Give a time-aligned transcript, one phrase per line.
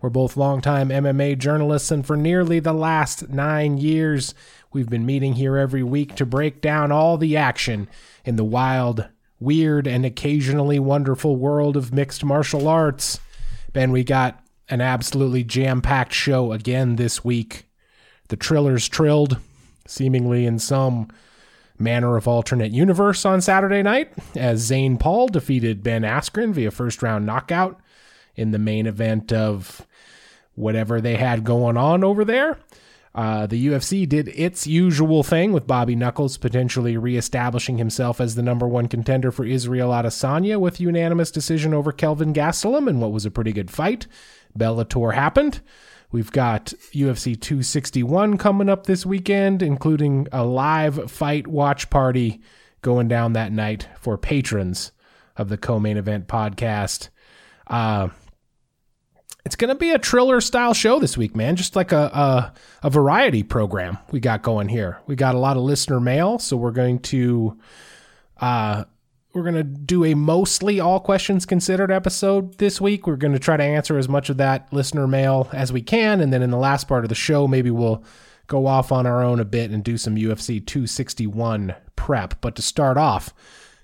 [0.00, 4.34] We're both longtime MMA journalists, and for nearly the last nine years,
[4.72, 7.86] we've been meeting here every week to break down all the action
[8.24, 9.06] in the wild,
[9.38, 13.20] weird, and occasionally wonderful world of mixed martial arts.
[13.74, 17.68] Ben, we got an absolutely jam packed show again this week.
[18.28, 19.36] The Trillers trilled,
[19.86, 21.08] seemingly in some
[21.78, 27.02] manner of alternate universe on Saturday night, as Zane Paul defeated Ben Askren via first
[27.02, 27.80] round knockout
[28.34, 29.86] in the main event of
[30.60, 32.58] whatever they had going on over there.
[33.12, 38.42] Uh, the UFC did its usual thing with Bobby Knuckles potentially reestablishing himself as the
[38.42, 43.26] number one contender for Israel Adesanya with unanimous decision over Kelvin Gastelum in what was
[43.26, 44.06] a pretty good fight.
[44.56, 45.60] Bellator happened.
[46.12, 52.40] We've got UFC 261 coming up this weekend, including a live fight watch party
[52.82, 54.92] going down that night for patrons
[55.36, 57.08] of the co-main event podcast.
[57.66, 58.08] Uh,
[59.44, 61.56] it's going to be a Triller style show this week, man.
[61.56, 62.52] Just like a, a,
[62.82, 65.00] a variety program we got going here.
[65.06, 67.58] We got a lot of listener mail, so we're going to
[68.40, 68.84] uh,
[69.32, 73.06] we're going to do a mostly all questions considered episode this week.
[73.06, 76.20] We're going to try to answer as much of that listener mail as we can,
[76.20, 78.04] and then in the last part of the show, maybe we'll
[78.46, 82.40] go off on our own a bit and do some UFC 261 prep.
[82.40, 83.32] But to start off,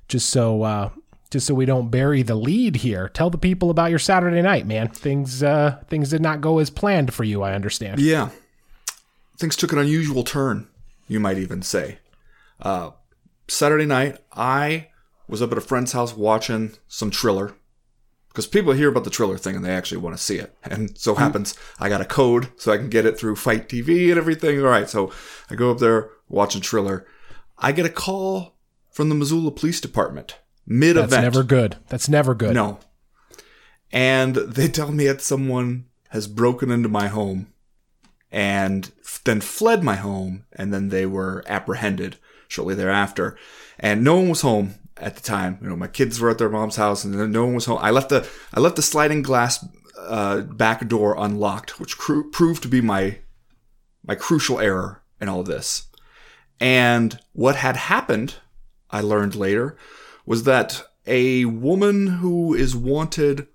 [0.09, 0.91] just so uh,
[1.37, 3.11] just so we don't bury the lead here.
[3.11, 4.89] Tell the people about your Saturday night, man.
[4.89, 8.01] Things uh, things did not go as planned for you, I understand.
[8.01, 8.31] Yeah.
[9.37, 10.67] Things took an unusual turn,
[11.07, 11.99] you might even say.
[12.59, 12.93] Uh,
[13.49, 14.89] Saturday night, I
[15.29, 17.55] was up at a friend's house watching some Triller.
[18.29, 20.57] Because people hear about the Triller thing and they actually want to see it.
[20.63, 24.09] And so happens I got a code so I can get it through FITE TV
[24.09, 24.59] and everything.
[24.61, 25.13] All right, so
[25.51, 27.07] I go up there watching Triller.
[27.59, 28.55] I get a call
[28.91, 31.11] from the Missoula Police Department mid event.
[31.11, 31.77] That's never good.
[31.89, 32.55] That's never good.
[32.55, 32.79] No.
[33.93, 37.53] And they tell me that someone has broken into my home
[38.31, 38.91] and
[39.25, 42.17] then fled my home, and then they were apprehended
[42.49, 43.37] shortly thereafter.
[43.79, 45.59] And no one was home at the time.
[45.63, 47.79] You know, my kids were at their mom's house, and then no one was home.
[47.81, 49.65] I left the I left the sliding glass
[49.99, 53.19] uh, back door unlocked, which cru- proved to be my
[54.05, 55.89] my crucial error in all of this.
[56.61, 58.37] And what had happened,
[58.91, 59.77] I learned later,
[60.27, 63.47] was that a woman who is wanted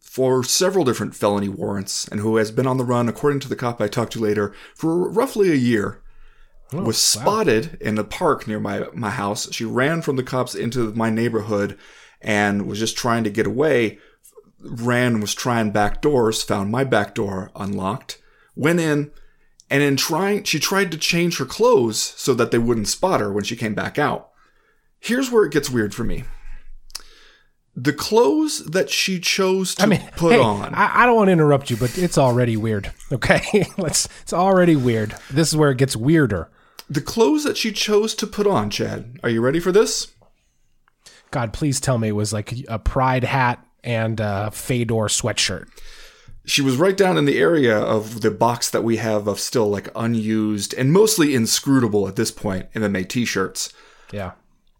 [0.00, 3.54] for several different felony warrants and who has been on the run, according to the
[3.54, 6.02] cop I talked to later, for roughly a year,
[6.72, 9.50] Oh, was spotted in a park near my, my house.
[9.52, 11.78] She ran from the cops into my neighborhood
[12.20, 13.98] and was just trying to get away.
[14.60, 18.20] Ran was trying back doors, found my back door unlocked,
[18.54, 19.12] went in,
[19.70, 23.32] and in trying, she tried to change her clothes so that they wouldn't spot her
[23.32, 24.30] when she came back out.
[25.00, 26.24] Here's where it gets weird for me.
[27.76, 30.74] The clothes that she chose to I mean, put hey, on.
[30.74, 32.92] I, I don't want to interrupt you, but it's already weird.
[33.12, 34.06] Okay, let's.
[34.22, 35.14] It's already weird.
[35.30, 36.50] This is where it gets weirder.
[36.90, 39.18] the clothes that she chose to put on, Chad.
[39.22, 40.08] Are you ready for this?
[41.30, 45.68] God, please tell me it was like a pride hat and a Fedor sweatshirt.
[46.44, 49.68] She was right down in the area of the box that we have of still
[49.68, 53.72] like unused and mostly inscrutable at this point MMA t shirts.
[54.12, 54.32] Yeah.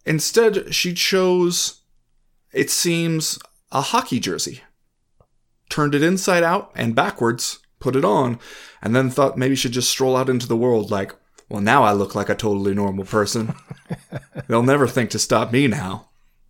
[0.08, 1.82] Instead, she chose,
[2.50, 3.38] it seems,
[3.70, 4.62] a hockey jersey.
[5.68, 8.38] Turned it inside out and backwards, put it on,
[8.80, 11.14] and then thought maybe she'd just stroll out into the world like,
[11.50, 13.54] well, now I look like a totally normal person.
[14.48, 16.08] They'll never think to stop me now.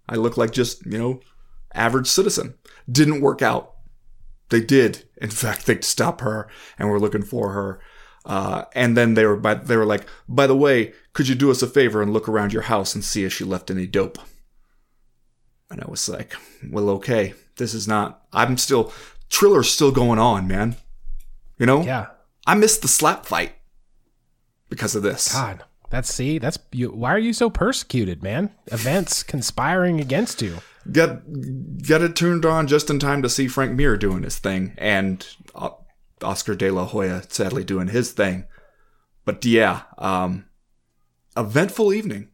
[0.08, 1.20] I look like just, you know,
[1.74, 2.54] average citizen.
[2.88, 3.74] Didn't work out.
[4.50, 6.48] They did, in fact, think to stop her
[6.78, 7.80] and were looking for her.
[8.28, 11.50] Uh, and then they were, by, they were like, by the way, could you do
[11.50, 14.18] us a favor and look around your house and see if she left any dope?
[15.70, 16.34] And I was like,
[16.70, 18.92] well, okay, this is not, I'm still,
[19.30, 20.76] Triller's still going on, man.
[21.58, 21.82] You know?
[21.82, 22.08] Yeah.
[22.46, 23.54] I missed the slap fight
[24.68, 25.32] because of this.
[25.32, 26.90] God, that's see, that's you.
[26.90, 28.50] Why are you so persecuted, man?
[28.66, 30.58] Events conspiring against you.
[30.90, 31.22] Got,
[31.86, 35.26] got it turned on just in time to see Frank Mir doing his thing and
[35.54, 35.70] uh,
[36.22, 38.44] Oscar De La Hoya sadly doing his thing.
[39.24, 40.46] But yeah, um,
[41.36, 42.28] eventful evening.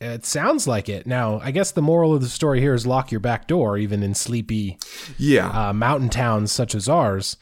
[0.00, 1.06] It sounds like it.
[1.06, 4.02] Now, I guess the moral of the story here is lock your back door, even
[4.02, 4.78] in sleepy
[5.16, 5.48] Yeah.
[5.70, 7.36] uh, mountain towns such as ours.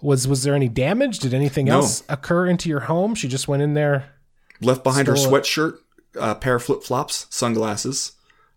[0.00, 1.18] Was was there any damage?
[1.18, 1.76] Did anything No.
[1.76, 3.14] else occur into your home?
[3.14, 4.12] She just went in there.
[4.60, 5.78] Left behind her sweatshirt,
[6.14, 8.12] a pair of flip flops, sunglasses.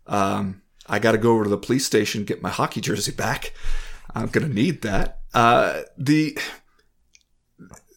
[0.06, 3.52] Um, I got to go over to the police station get my hockey jersey back.
[4.14, 5.19] I'm gonna need that.
[5.32, 6.38] Uh, the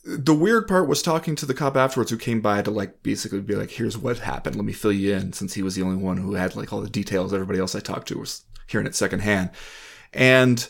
[0.06, 3.42] the weird part was talking to the cop afterwards, who came by to like basically
[3.42, 4.56] be like, "Here's what happened.
[4.56, 6.82] Let me fill you in," since he was the only one who had like all
[6.82, 7.34] the details.
[7.34, 9.52] Everybody else I talked to was hearing it secondhand,
[10.14, 10.70] and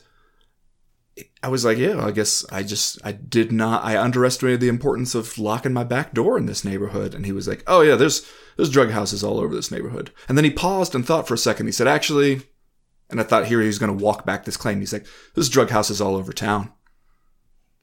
[1.44, 5.13] I was like, yeah, I guess I just, I did not, I underestimated the importance
[5.13, 7.13] of locking my back door in this neighborhood.
[7.13, 8.25] And he was like, oh yeah, there's,
[8.56, 10.12] there's drug houses all over this neighborhood.
[10.27, 11.65] And then he paused and thought for a second.
[11.65, 12.42] He said, actually,
[13.13, 14.80] and I thought here he was going to walk back this claim.
[14.80, 15.06] He's like,
[15.36, 16.71] this drug house is all over town.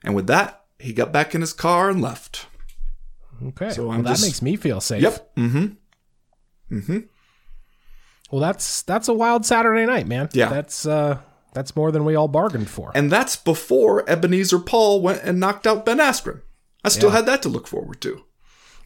[0.05, 2.47] And with that, he got back in his car and left.
[3.43, 5.03] Okay, So well, that just- makes me feel safe.
[5.03, 5.35] Yep.
[5.37, 6.75] Mm-hmm.
[6.77, 6.99] Mm-hmm.
[8.31, 10.29] Well, that's that's a wild Saturday night, man.
[10.33, 10.51] Yeah.
[10.51, 11.19] That's uh
[11.53, 12.93] that's more than we all bargained for.
[12.95, 16.43] And that's before Ebenezer Paul went and knocked out Ben Askren.
[16.85, 17.17] I still Yeah.
[17.17, 18.23] had that to look forward to.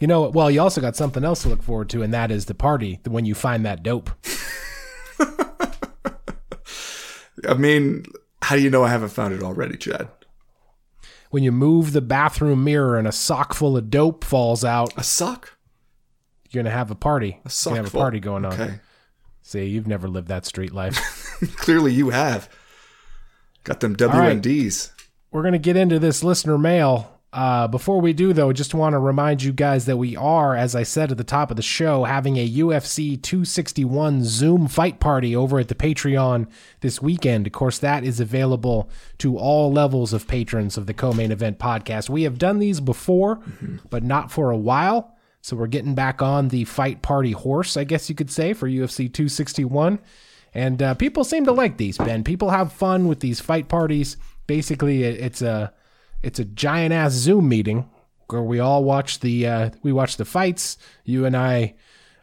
[0.00, 2.46] You know, well, you also got something else to look forward to, and that is
[2.46, 4.10] the party when you find that dope.
[7.48, 8.04] I mean,
[8.42, 10.08] how do you know I haven't found it already, Chad?
[11.30, 15.02] When you move the bathroom mirror and a sock full of dope falls out, A
[15.02, 15.56] sock?
[16.50, 17.30] you're gonna have a party.
[17.30, 18.52] A You're sock gonna have a party going on.
[18.52, 18.80] Okay.
[19.42, 20.96] See, you've never lived that street life.
[21.56, 22.48] Clearly you have.
[23.64, 24.42] Got them right.
[25.30, 27.13] We're gonna get into this listener mail.
[27.34, 30.76] Uh, before we do, though, just want to remind you guys that we are, as
[30.76, 35.34] I said at the top of the show, having a UFC 261 Zoom fight party
[35.34, 36.46] over at the Patreon
[36.80, 37.48] this weekend.
[37.48, 38.88] Of course, that is available
[39.18, 42.08] to all levels of patrons of the co-main event podcast.
[42.08, 43.40] We have done these before,
[43.90, 45.16] but not for a while.
[45.40, 48.68] So we're getting back on the fight party horse, I guess you could say, for
[48.68, 49.98] UFC 261.
[50.54, 52.22] And uh, people seem to like these, Ben.
[52.22, 54.16] People have fun with these fight parties.
[54.46, 55.72] Basically, it's a
[56.24, 57.88] it's a giant ass Zoom meeting
[58.28, 60.76] where we all watch the uh, we watch the fights.
[61.04, 61.74] You and I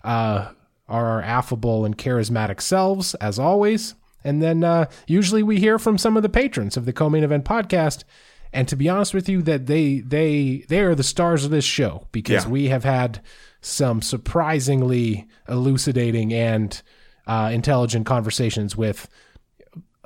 [0.04, 0.50] uh,
[0.88, 5.98] are our affable and charismatic selves as always, and then uh, usually we hear from
[5.98, 8.04] some of the patrons of the co-main event podcast.
[8.54, 11.64] And to be honest with you, that they they they are the stars of this
[11.64, 12.50] show because Yeah.
[12.52, 13.22] we have had
[13.62, 16.82] some surprisingly elucidating and
[17.28, 19.08] uh, intelligent conversations with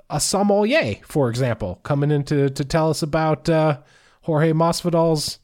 [0.09, 3.79] a sommelier, for example, coming in to, to tell us about uh,
[4.21, 5.39] Jorge Masvidal's,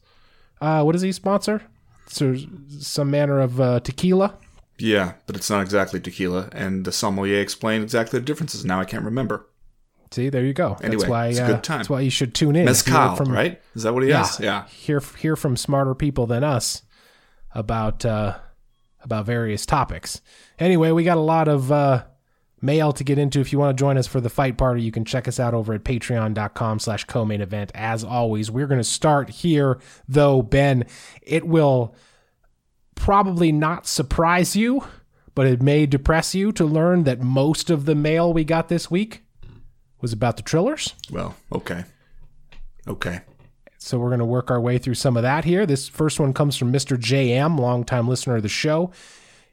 [0.60, 1.62] uh, what does he sponsor?
[2.08, 2.36] So,
[2.78, 4.36] some manner of uh, tequila.
[4.78, 6.48] Yeah, but it's not exactly tequila.
[6.52, 8.64] And the sommelier explained exactly the differences.
[8.64, 9.46] Now I can't remember.
[10.10, 10.76] See, there you go.
[10.82, 11.78] Anyway, that's why, it's a uh, good time.
[11.78, 12.68] That's why you should tune in.
[12.68, 13.62] If you hear Mezcal, right?
[13.74, 14.40] Is that what he Yeah, has?
[14.40, 14.66] Yeah.
[14.66, 16.82] Hear hear from smarter people than us
[17.54, 18.38] about uh,
[19.00, 20.20] about various topics.
[20.58, 22.04] Anyway, we got a lot of uh,
[22.62, 23.40] mail to get into.
[23.40, 25.54] If you want to join us for the fight party, you can check us out
[25.54, 27.72] over at patreon.com slash co-main event.
[27.74, 29.78] As always, we're going to start here,
[30.08, 30.84] though, Ben.
[31.22, 31.94] It will
[32.94, 34.86] probably not surprise you,
[35.34, 38.90] but it may depress you to learn that most of the mail we got this
[38.90, 39.22] week
[40.00, 40.94] was about the Trillers.
[41.10, 41.84] Well, okay.
[42.86, 43.20] Okay.
[43.78, 45.66] So we're going to work our way through some of that here.
[45.66, 46.96] This first one comes from Mr.
[46.96, 48.92] JM, longtime listener of the show.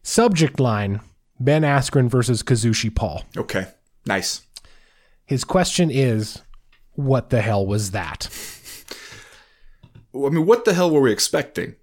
[0.03, 1.01] Subject line
[1.39, 3.23] Ben Askren versus Kazushi Paul.
[3.37, 3.67] Okay.
[4.05, 4.41] Nice.
[5.25, 6.41] His question is
[6.93, 8.29] What the hell was that?
[10.13, 11.75] I mean, what the hell were we expecting?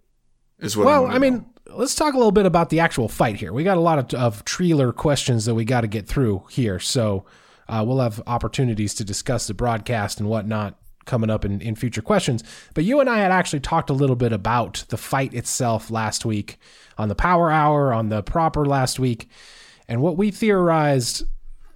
[0.58, 0.87] Is what.
[0.87, 3.53] Well, I mean, let's talk a little bit about the actual fight here.
[3.53, 6.79] We got a lot of, of Triller questions that we got to get through here.
[6.79, 7.25] So
[7.69, 12.03] uh, we'll have opportunities to discuss the broadcast and whatnot coming up in, in future
[12.03, 12.43] questions.
[12.75, 16.25] But you and I had actually talked a little bit about the fight itself last
[16.25, 16.58] week
[16.98, 19.29] on the Power Hour, on the Proper last week.
[19.88, 21.24] And what we theorized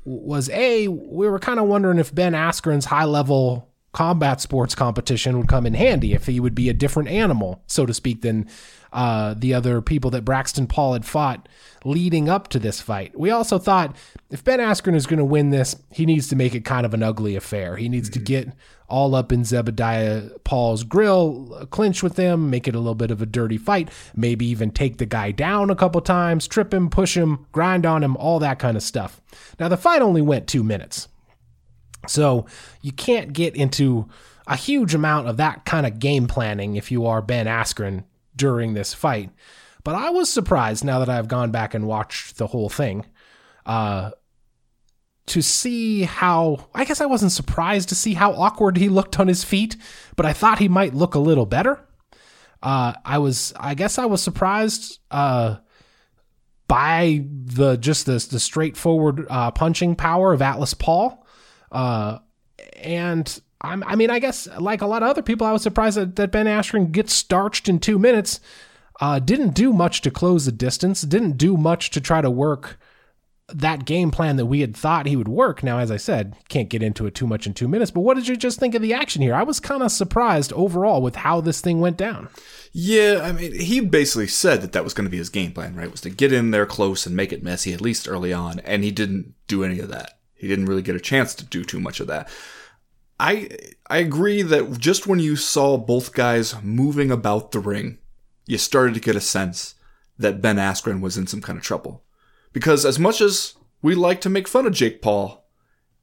[0.04, 5.36] was A, we were kind of wondering if Ben Askren's high level combat sports competition
[5.38, 8.48] would come in handy, if he would be a different animal, so to speak, than
[8.92, 11.48] uh, the other people that Braxton Paul had fought
[11.84, 13.18] leading up to this fight.
[13.18, 13.96] We also thought
[14.30, 16.94] if Ben Askren is going to win this, he needs to make it kind of
[16.94, 17.76] an ugly affair.
[17.76, 18.48] He needs to get
[18.88, 23.22] all up in Zebediah Paul's grill, clinch with him, make it a little bit of
[23.22, 27.16] a dirty fight, maybe even take the guy down a couple times, trip him, push
[27.16, 29.20] him, grind on him, all that kind of stuff.
[29.58, 31.08] Now, the fight only went two minutes.
[32.06, 32.46] So
[32.80, 34.08] you can't get into
[34.46, 38.04] a huge amount of that kind of game planning if you are Ben Askren
[38.34, 39.30] during this fight.
[39.84, 43.06] But I was surprised now that I've gone back and watched the whole thing
[43.64, 44.10] uh,
[45.26, 46.68] to see how.
[46.74, 49.76] I guess I wasn't surprised to see how awkward he looked on his feet,
[50.16, 51.80] but I thought he might look a little better.
[52.62, 55.58] Uh, I was, I guess, I was surprised uh,
[56.68, 61.19] by the just the the straightforward uh, punching power of Atlas Paul.
[61.70, 62.18] Uh,
[62.76, 65.96] and I'm, I mean, I guess like a lot of other people, I was surprised
[65.96, 68.40] that, that Ben Askren gets starched in two minutes.
[69.00, 71.02] Uh, didn't do much to close the distance.
[71.02, 72.78] Didn't do much to try to work
[73.54, 75.62] that game plan that we had thought he would work.
[75.62, 78.14] Now, as I said, can't get into it too much in two minutes, but what
[78.14, 79.34] did you just think of the action here?
[79.34, 82.28] I was kind of surprised overall with how this thing went down.
[82.72, 85.74] Yeah, I mean, he basically said that that was going to be his game plan,
[85.74, 85.90] right?
[85.90, 88.84] Was to get in there close and make it messy, at least early on, and
[88.84, 90.19] he didn't do any of that.
[90.40, 92.28] He didn't really get a chance to do too much of that.
[93.18, 93.50] I
[93.88, 97.98] I agree that just when you saw both guys moving about the ring,
[98.46, 99.74] you started to get a sense
[100.18, 102.02] that Ben Askren was in some kind of trouble.
[102.52, 105.44] Because as much as we like to make fun of Jake Paul,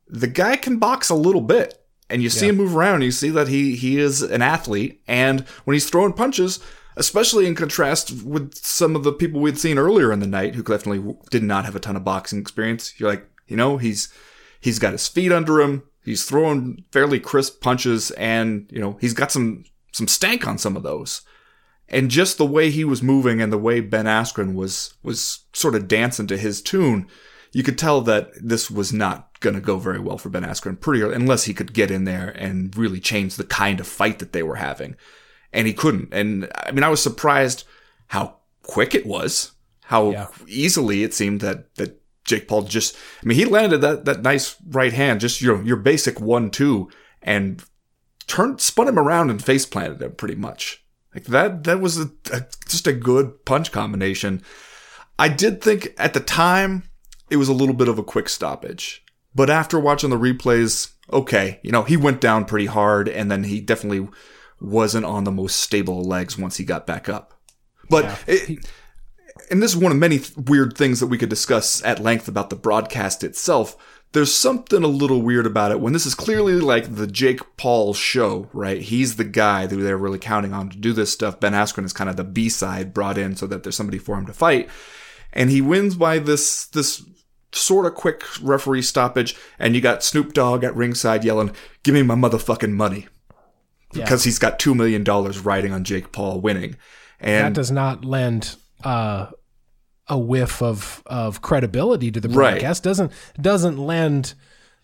[0.07, 1.83] the guy can box a little bit.
[2.09, 2.51] And you see Yeah.
[2.51, 5.01] him move around, you see that he he is an athlete.
[5.07, 6.59] And when he's throwing punches,
[6.95, 10.63] especially in contrast with some of the people we'd seen earlier in the night who
[10.63, 14.09] definitely did not have a ton of boxing experience, you're like, you know, he's
[14.59, 15.83] he's got his feet under him.
[16.03, 20.77] He's throwing fairly crisp punches, and you know he's got some some stank on some
[20.77, 21.21] of those.
[21.89, 25.75] And just the way he was moving and the way Ben Askren was was sort
[25.75, 27.07] of dancing to his tune,
[27.53, 30.79] you could tell that this was not going to go very well for Ben Askren
[30.79, 34.19] pretty early, unless he could get in there and really change the kind of fight
[34.19, 34.95] that they were having.
[35.53, 36.13] And he couldn't.
[36.13, 37.63] And I mean, I was surprised
[38.07, 39.53] how quick it was,
[39.85, 40.27] how Yeah.
[40.47, 42.95] easily it seemed that that Jake Paul just.
[43.23, 46.89] I mean, he landed that that nice right hand, just your your basic one two,
[47.23, 47.63] and
[48.27, 50.83] turned spun him around and face planted him pretty much.
[51.15, 54.43] Like that that was a, a, just a good punch combination.
[55.17, 56.83] I did think at the time
[57.31, 59.03] it was a little bit of a quick stoppage.
[59.33, 63.43] But after watching the replays, okay, you know, he went down pretty hard and then
[63.43, 64.07] he definitely
[64.59, 67.33] wasn't on the most stable legs once he got back up.
[67.89, 68.17] But Yeah.
[68.27, 68.69] it,
[69.49, 72.27] and this is one of many th- weird things that we could discuss at length
[72.27, 73.75] about the broadcast itself.
[74.13, 77.93] There's something a little weird about it when this is clearly like the Jake Paul
[77.93, 78.81] show, right?
[78.81, 81.39] He's the guy that they're really counting on to do this stuff.
[81.39, 84.17] Ben Askren is kind of the B side brought in so that there's somebody for
[84.17, 84.69] him to fight.
[85.33, 87.03] And he wins by this, this
[87.51, 89.35] sort of quick referee stoppage.
[89.59, 91.51] And you got Snoop Dogg at ringside yelling,
[91.83, 93.07] give me my motherfucking money.
[93.91, 95.03] Because he's got $2 million
[95.43, 96.75] riding on Jake Paul winning.
[97.19, 99.27] And that does not lend uh,
[100.07, 102.51] a whiff of of credibility to the Right.
[102.53, 102.83] broadcast.
[102.83, 104.33] Doesn't doesn't lend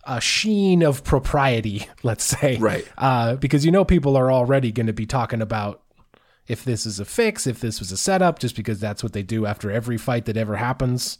[0.06, 1.86] a sheen of propriety.
[2.02, 2.86] Let's say Right.
[2.98, 5.80] uh, because you know people are already going to be talking about
[6.46, 9.22] if this is a fix, if this was a setup, just because that's what they
[9.22, 11.18] do after every fight that ever happens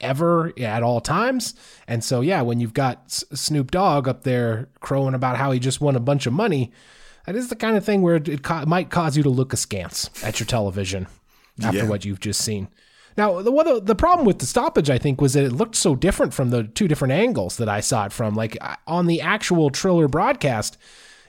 [0.00, 1.54] ever at all times.
[1.86, 5.58] And so, yeah, when you've got S- Snoop Dogg up there crowing about how he
[5.60, 6.72] just won a bunch of money,
[7.26, 9.52] that is the kind of thing where it, it ca- might cause you to look
[9.52, 11.06] askance at your television
[11.64, 11.88] after Yeah.
[11.88, 12.68] what you've just seen.
[13.16, 15.94] Now, the, what, the problem with the stoppage, I think, was that it looked so
[15.96, 18.34] different from the two different angles that I saw it from.
[18.34, 20.78] Like on the actual Triller broadcast,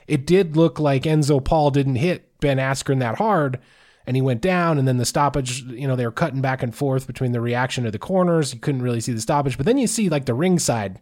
[0.06, 3.58] it did look like Enzo Paul didn't hit Ben Askren that hard
[4.06, 6.74] and he went down and then the stoppage, you know, they were cutting back and
[6.74, 8.52] forth between the reaction to the corners.
[8.52, 10.98] You couldn't really see the stoppage, but then you see like the ringside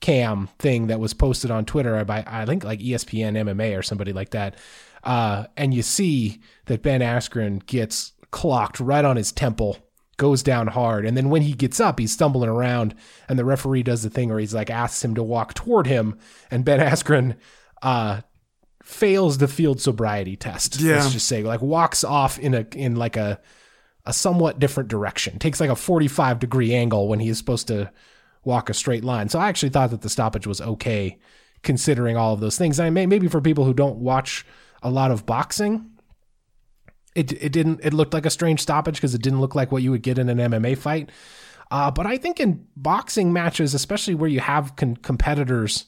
[0.00, 4.12] cam thing that was posted on Twitter by I think like ESPN MMA or somebody
[4.12, 4.56] like that.
[5.02, 9.78] Uh, and you see that Ben Askren gets clocked right on his temple,
[10.16, 12.92] goes down hard, and then when he gets up, he's stumbling around,
[13.28, 16.18] and the referee does the thing where he's like asks him to walk toward him,
[16.50, 17.36] and Ben Askren
[17.80, 18.22] uh,
[18.82, 20.80] fails the field sobriety test.
[20.80, 20.96] Yeah.
[20.96, 23.40] Let's just say like walks off in a in like a
[24.04, 25.38] a somewhat different direction.
[25.38, 27.92] Takes like a 45 degree angle when he is supposed to
[28.42, 29.28] walk a straight line.
[29.28, 31.20] So I actually thought that the stoppage was okay
[31.62, 32.80] considering all of those things.
[32.80, 34.44] I may maybe for people who don't watch
[34.82, 35.93] a lot of boxing,
[37.14, 39.82] it it didn't it looked like a strange stoppage because it didn't look like what
[39.82, 41.10] you would get in an MMA fight.
[41.70, 45.86] Uh, but I think in boxing matches, especially where you have con- competitors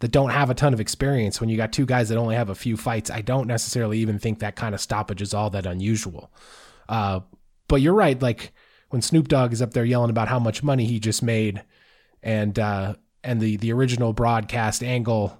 [0.00, 2.50] that don't have a ton of experience, when you got two guys that only have
[2.50, 5.64] a few fights, I don't necessarily even think that kind of stoppage is all that
[5.64, 6.32] unusual.
[6.88, 7.20] Uh,
[7.68, 8.20] but you're right.
[8.20, 8.52] Like
[8.90, 11.62] when Snoop Dogg is up there yelling about how much money he just made,
[12.22, 15.38] and uh, and the the original broadcast angle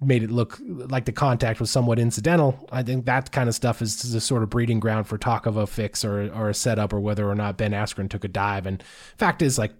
[0.00, 2.68] made it look like the contact was somewhat incidental.
[2.70, 5.56] I think that kind of stuff is the sort of breeding ground for talk of
[5.56, 8.66] a fix or or a setup or whether or not Ben Askren took a dive.
[8.66, 8.82] And
[9.16, 9.72] fact is, like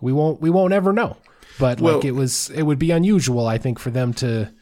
[0.00, 1.16] we won't we won't ever know.
[1.58, 4.52] But like it was it would be unusual, I think, for them to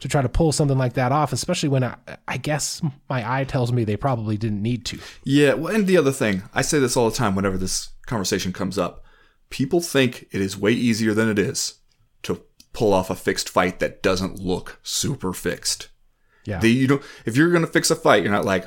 [0.00, 1.94] to try to pull something like that off, especially when I,
[2.26, 4.98] I guess my eye tells me they probably didn't need to.
[5.22, 8.52] Yeah, well, and the other thing, I say this all the time whenever this conversation
[8.52, 9.04] comes up.
[9.48, 11.74] People think it is way easier than it is
[12.24, 15.88] to pull off a fixed fight that doesn't look super fixed.
[16.44, 16.58] Yeah.
[16.58, 18.66] The, you know, if you're gonna fix a fight, you're not like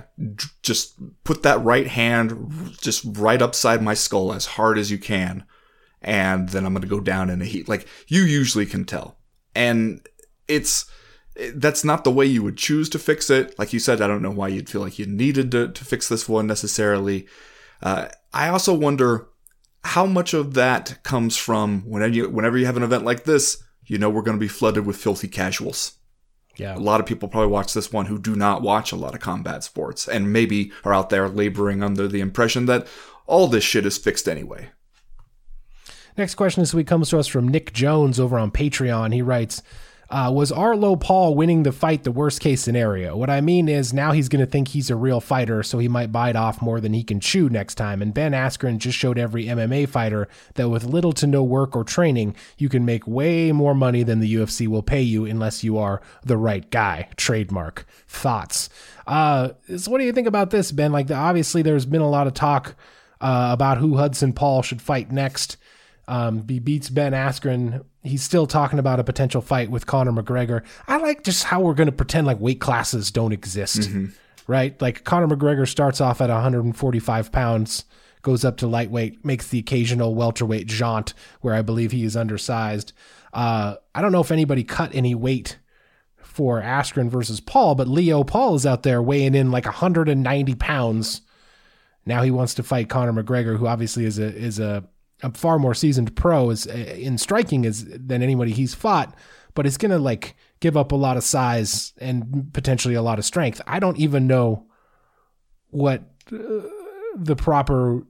[0.62, 5.44] just put that right hand just right upside my skull as hard as you can,
[6.02, 7.68] and then I'm gonna go down in a heat.
[7.68, 9.18] Like you usually can tell,
[9.54, 10.08] and
[10.48, 10.90] it's
[11.54, 13.58] that's not the way you would choose to fix it.
[13.60, 16.08] Like you said, I don't know why you'd feel like you needed to, to fix
[16.08, 17.28] this one necessarily.
[17.82, 19.28] Uh, I also wonder
[19.84, 23.62] how much of that comes from whenever you whenever you have an event like this,
[23.86, 25.94] you know we're going to be flooded with filthy casuals.
[26.58, 26.76] Yeah.
[26.76, 29.20] A lot of people probably watch this one who do not watch a lot of
[29.20, 32.88] combat sports and maybe are out there laboring under the impression that
[33.28, 34.70] all this shit is fixed anyway.
[36.18, 39.14] Next question this week comes to us from Nick Jones over on Patreon.
[39.14, 39.62] He writes,
[40.10, 43.18] uh, was Arlo Paul winning the fight the worst case scenario?
[43.18, 45.88] What I mean is now he's going to think he's a real fighter, so he
[45.88, 48.02] might bite off more than he can chew next time.
[48.02, 51.84] And Ben Askren just showed every MMA fighter that with little to no work or
[51.84, 55.78] training, you can make way more money than the UFC will pay you unless you
[55.78, 57.10] are the right guy.
[57.18, 57.88] Trademark.
[58.08, 58.70] Thoughts.
[59.08, 60.92] Uh, so what do you think about this, Ben?
[60.92, 62.76] Like, obviously, there's been a lot of talk
[63.22, 65.58] uh, about who Hudson Paul should fight next.
[66.08, 67.84] Um, he beats Ben Askren.
[68.06, 70.64] He's still talking about a potential fight with Conor McGregor.
[70.88, 74.06] I like just how we're going to pretend like weight classes don't exist, mm-hmm.
[74.48, 74.80] right?
[74.82, 77.86] Like Conor McGregor starts off at 145 pounds,
[78.22, 82.94] goes up to lightweight, makes the occasional welterweight jaunt where I believe he is undersized.
[83.34, 85.58] Uh, I don't know if anybody cut any weight
[86.36, 91.22] for Askren versus Paul, but Leo Paul is out there weighing in like 190 pounds.
[92.06, 94.84] Now he wants to fight Conor McGregor, who obviously is a is a
[95.26, 99.16] a far more seasoned pro is uh, in striking as than anybody he's fought,
[99.54, 103.26] but it's gonna like give up a lot of size and potentially a lot of
[103.26, 103.62] strength.
[103.66, 104.68] I don't even know
[105.70, 106.62] what uh,
[107.16, 108.04] the proper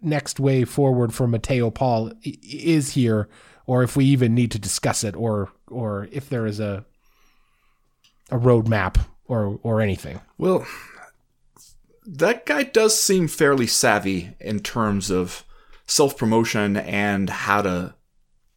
[0.00, 3.28] next way forward for Mateo Paul is here,
[3.66, 6.84] or if we even need to discuss it, or or if there is a
[8.30, 10.20] a roadmap or or anything.
[10.36, 10.66] Well,
[12.04, 15.44] that guy does seem fairly savvy in terms of
[15.86, 17.94] self promotion and how to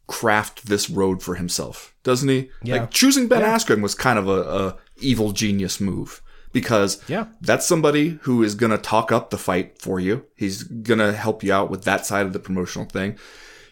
[0.06, 2.50] craft this road for himself, doesn't he?
[2.62, 2.76] Yeah.
[2.76, 3.56] Like choosing Ben yeah.
[3.56, 6.20] Askren was kind of a, a evil genius move
[6.52, 7.26] because yeah.
[7.40, 10.24] that's somebody who is going to talk up the fight for you.
[10.36, 13.16] He's going to help you out with that side of the promotional thing.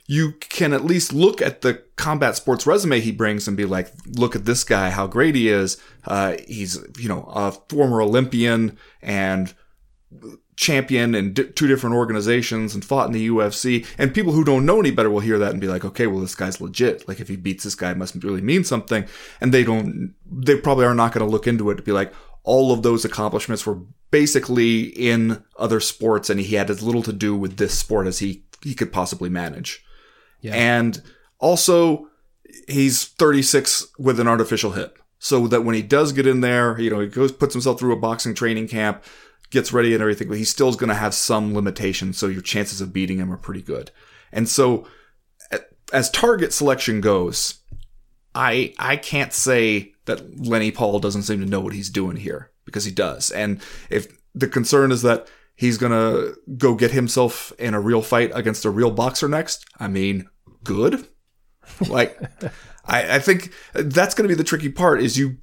[0.07, 3.92] You can at least look at the combat sports resume he brings and be like,
[4.07, 5.77] look at this guy, how great he is.
[6.07, 9.53] Uh, he's, you know, a former Olympian and
[10.59, 13.87] champion in di- two different organizations and fought in the UFC.
[13.97, 16.21] And people who don't know any better will hear that and be like, okay, well,
[16.21, 17.07] this guy's legit.
[17.07, 19.07] Like, if he beats this guy, it must really mean something.
[19.40, 22.12] And they don't, they probably are not going to look into it to be like,
[22.42, 23.79] all of those accomplishments were
[24.11, 28.18] basically in other sports and he had as little to do with this sport as
[28.18, 29.85] he, he could possibly manage.
[30.40, 30.55] Yeah.
[30.55, 31.01] And
[31.38, 32.09] also,
[32.66, 34.99] he's 36 with an artificial hip.
[35.21, 37.92] So that when he does get in there, you know, he goes, puts himself through
[37.92, 39.05] a boxing training camp,
[39.50, 42.18] gets ready and everything, but he still is going to have some limitations.
[42.18, 43.90] So your chances of beating him are pretty good.
[44.32, 44.87] And so
[45.92, 47.61] as target selection goes,
[48.34, 52.50] I I can't say that Lenny Paul doesn't seem to know what he's doing here
[52.64, 53.30] because he does.
[53.30, 58.02] And if the concern is that he's going to go get himself in a real
[58.02, 60.28] fight against a real boxer next, I mean,
[60.64, 61.06] good.
[61.88, 62.18] Like
[62.88, 65.37] I, I think that's going to be the tricky part is you,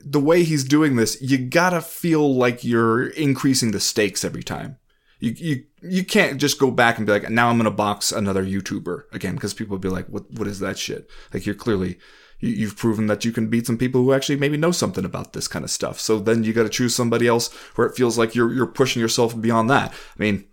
[0.00, 4.78] the way he's doing this, you gotta feel like you're increasing the stakes every time.
[5.18, 8.10] You, you, you can't just go back and be like, now I'm going to box
[8.10, 11.08] another YouTuber again, because people be like, what, what is that shit?
[11.32, 11.98] Like you're clearly,
[12.40, 15.32] you, have proven that you can beat some people who actually maybe know something about
[15.32, 16.00] this kind of stuff.
[16.00, 19.00] So then you got to choose somebody else where it feels like you're, you're pushing
[19.00, 19.92] yourself beyond that.
[19.92, 20.44] I mean,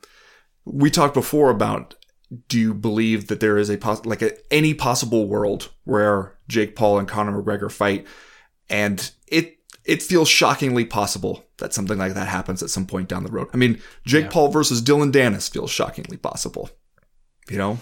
[0.66, 1.96] we talked before about
[2.48, 6.76] do you believe that there is a pos- like a, any possible world where Jake
[6.76, 8.06] Paul and Conor McGregor fight,
[8.70, 13.24] and it it feels shockingly possible that something like that happens at some point down
[13.24, 13.48] the road.
[13.54, 14.32] I mean, Jake yeah.
[14.32, 16.70] Paul versus Dillon Danis feels shockingly possible.
[17.50, 17.80] You know.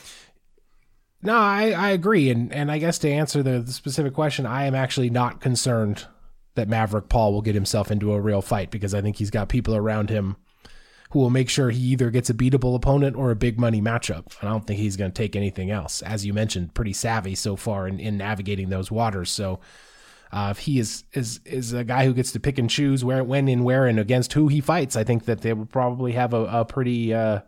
[1.21, 4.65] No, I, I agree, and and I guess to answer the, the specific question, I
[4.65, 6.05] am actually not concerned
[6.55, 9.49] that Maverick Paul will get himself into a real fight because I think he's got
[9.49, 10.37] people around him
[11.11, 14.39] who will make sure he either gets a beatable opponent or a big money matchup.
[14.39, 16.01] And I don't think he's going to take anything else.
[16.01, 19.29] As you mentioned, pretty savvy so far in, in navigating those waters.
[19.29, 19.59] So
[20.31, 23.23] uh, if he is is is a guy who gets to pick and choose where,
[23.23, 26.33] when, and where, and against who he fights, I think that they will probably have
[26.33, 27.39] a, a pretty, uh,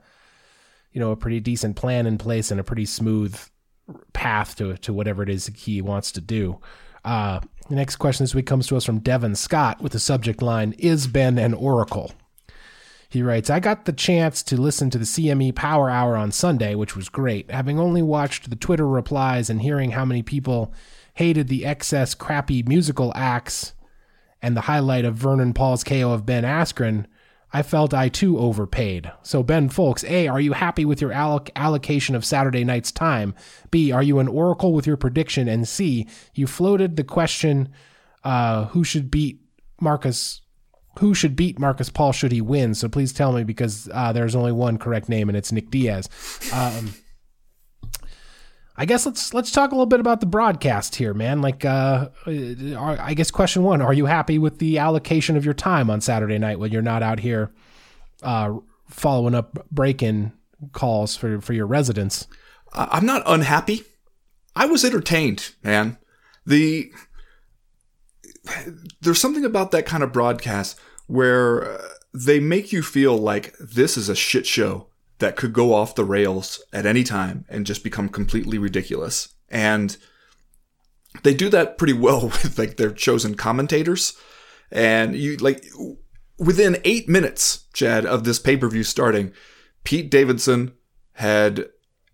[0.93, 3.38] you know, a pretty decent plan in place and a pretty smooth
[4.13, 6.60] path to to whatever it is he wants to do.
[7.04, 10.41] Uh, the next question this week comes to us from Devin Scott with the subject
[10.41, 12.13] line: Is Ben an oracle?
[13.10, 16.76] He writes, I got the chance to listen to the CME Power Hour on Sunday,
[16.76, 17.50] which was great.
[17.50, 20.72] Having only watched the Twitter replies and hearing how many people
[21.15, 23.74] hated the excess crappy musical acts
[24.43, 27.06] and the highlight of Vernon Paul's KO of Ben Askren,
[27.52, 29.12] I felt I too overpaid.
[29.24, 33.34] So, Ben Fowlkes, A, are you happy with your alloc- allocation of Saturday night's time?
[33.72, 35.48] B, are you an oracle with your prediction?
[35.48, 37.69] And C, you floated the question
[38.24, 39.41] uh, who should beat
[39.82, 40.41] Marcus.
[40.99, 42.75] Who should beat Marcus Paul should he win?
[42.75, 46.09] So please tell me because uh, there's only one correct name and it's Nick Diaz.
[46.53, 46.93] Um,
[48.75, 51.41] I guess let's let's talk a little bit about the broadcast here, man.
[51.41, 55.89] Like, uh, I guess question one: Are you happy with the allocation of your time
[55.89, 57.51] on Saturday night when you're not out here
[58.23, 58.53] uh,
[58.89, 60.31] following up break-in
[60.71, 62.27] calls for for your residents?
[62.73, 63.83] I'm not unhappy.
[64.55, 65.97] I was entertained, man.
[66.45, 66.91] The
[69.01, 70.79] there's something about that kind of broadcast
[71.10, 75.74] where uh, they make you feel like this is a shit show that could go
[75.74, 79.34] off the rails at any time and just become completely ridiculous.
[79.50, 79.98] And
[81.24, 84.15] they do that pretty well with like their chosen commentators.
[84.72, 85.65] And you like
[86.38, 89.34] within eight minutes, Chad, of this pay per view starting,
[89.84, 90.74] Pete Davidson
[91.13, 91.69] had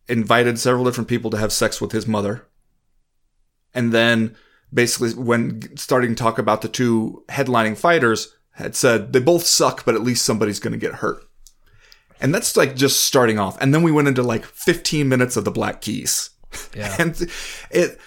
[0.07, 2.47] invited several different people to have sex with his mother.
[3.73, 4.37] And then
[4.73, 9.85] basically, when starting to talk about the two headlining fighters, had said they both suck,
[9.85, 11.23] but at least somebody's going to get hurt.
[12.21, 13.59] And that's like just starting off.
[13.61, 16.31] And then we went into like 15 minutes of the Black Keys.
[16.75, 16.95] Yeah.
[16.99, 17.29] and
[17.71, 17.99] it,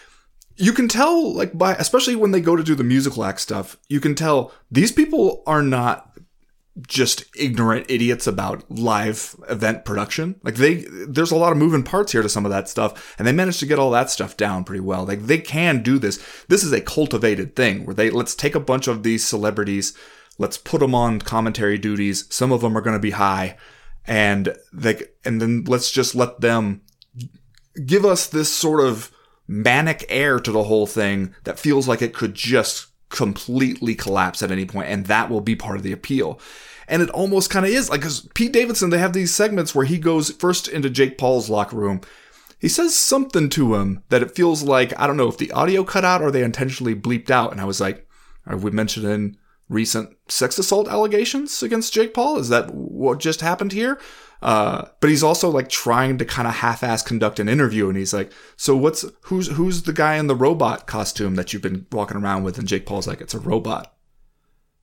[0.56, 3.76] you can tell, like, by, especially when they go to do the musical act stuff,
[3.88, 6.18] you can tell these people are not
[6.86, 10.38] just ignorant idiots about live event production.
[10.42, 13.26] Like they, there's a lot of moving parts here to some of that stuff, and
[13.26, 15.04] they managed to get all that stuff down pretty well.
[15.04, 16.24] Like they can do this.
[16.48, 19.96] This is a cultivated thing where they let's take a bunch of these celebrities,
[20.38, 22.24] let's put them on commentary duties.
[22.30, 23.56] Some of them are going to be high,
[24.06, 26.82] and they, and then let's just let them
[27.84, 29.12] give us this sort of
[29.46, 34.50] manic air to the whole thing that feels like it could just completely collapse at
[34.50, 36.40] any point, and that will be part of the appeal.
[36.86, 39.84] And it almost kind of is like because Pete Davidson, they have these segments where
[39.84, 42.00] he goes first into Jake Paul's locker room.
[42.58, 45.84] He says something to him that it feels like I don't know if the audio
[45.84, 47.52] cut out or they intentionally bleeped out.
[47.52, 48.08] And I was like,
[48.46, 49.36] are we mentioning
[49.68, 52.38] recent sex assault allegations against Jake Paul?
[52.38, 53.98] Is that what just happened here?
[54.40, 58.14] Uh, but he's also like trying to kind of half-ass conduct an interview, and he's
[58.14, 62.16] like, "So what's who's who's the guy in the robot costume that you've been walking
[62.16, 63.92] around with?" And Jake Paul's like, "It's a robot."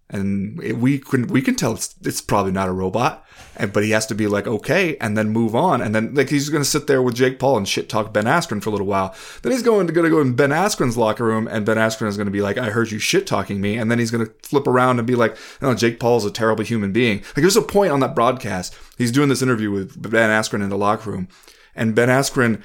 [0.10, 3.26] And we can we can tell it's, it's probably not a robot
[3.58, 5.82] and but he has to be like okay and then move on.
[5.82, 8.62] And then like he's gonna sit there with Jake Paul and shit talk Ben Askren
[8.62, 9.16] for a little while.
[9.42, 12.18] Then he's going to gonna go in Ben Askren's locker room and Ben Askren is
[12.18, 13.78] gonna be like I heard you shit talking me.
[13.78, 16.92] And then he's gonna flip around and be like no Jake Paul's a terrible human
[16.92, 17.20] being.
[17.20, 20.70] Like there's a point on that broadcast he's doing this interview with Ben Askren in
[20.70, 21.28] the locker room
[21.76, 22.64] and Ben Askren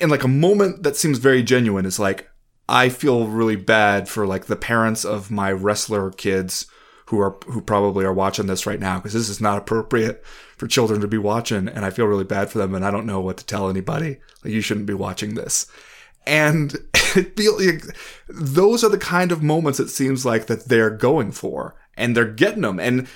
[0.00, 2.28] in like a moment that seems very genuine is like
[2.68, 6.66] I feel really bad for like the parents of my wrestler kids
[7.10, 10.24] who are who probably are watching this right now because this is not appropriate
[10.56, 13.04] for children to be watching and I feel really bad for them and I don't
[13.06, 14.18] know what to tell anybody.
[14.44, 15.66] Like you shouldn't be watching this.
[16.24, 16.72] And
[17.16, 17.82] it feel like
[18.28, 22.24] those are the kind of moments it seems like that they're going for and they're
[22.30, 23.08] getting them and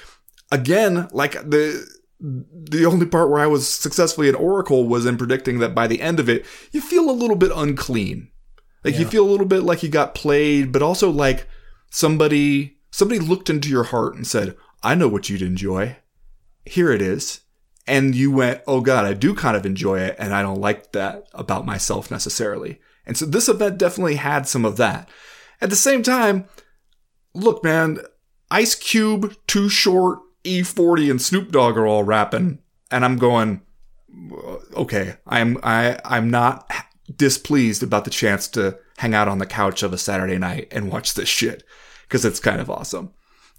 [0.51, 1.87] again like the
[2.21, 6.01] the only part where I was successfully an oracle was in predicting that by the
[6.01, 8.31] end of it you feel a little bit unclean.
[8.83, 9.01] Like Yeah.
[9.01, 11.47] you feel a little bit like you got played but also like
[11.91, 15.97] somebody somebody looked into your heart and said, I know what you'd enjoy.
[16.65, 17.41] Here it is.
[17.89, 20.15] And you went, oh God, I do kind of enjoy it.
[20.17, 22.81] And I don't like that about myself necessarily.
[23.05, 25.09] And so this event definitely had some of that.
[25.61, 26.49] At the same time,
[27.35, 27.99] look, man,
[28.53, 32.61] Ice Cube, Too Short, E40, and Snoop Dogg are all rapping.
[32.93, 33.63] And I'm going,
[34.77, 36.71] okay, I'm, I, I'm not
[37.17, 40.93] displeased about the chance to hang out on the couch of a Saturday night and
[40.93, 41.65] watch this shit
[42.09, 43.11] because it's kind of awesome.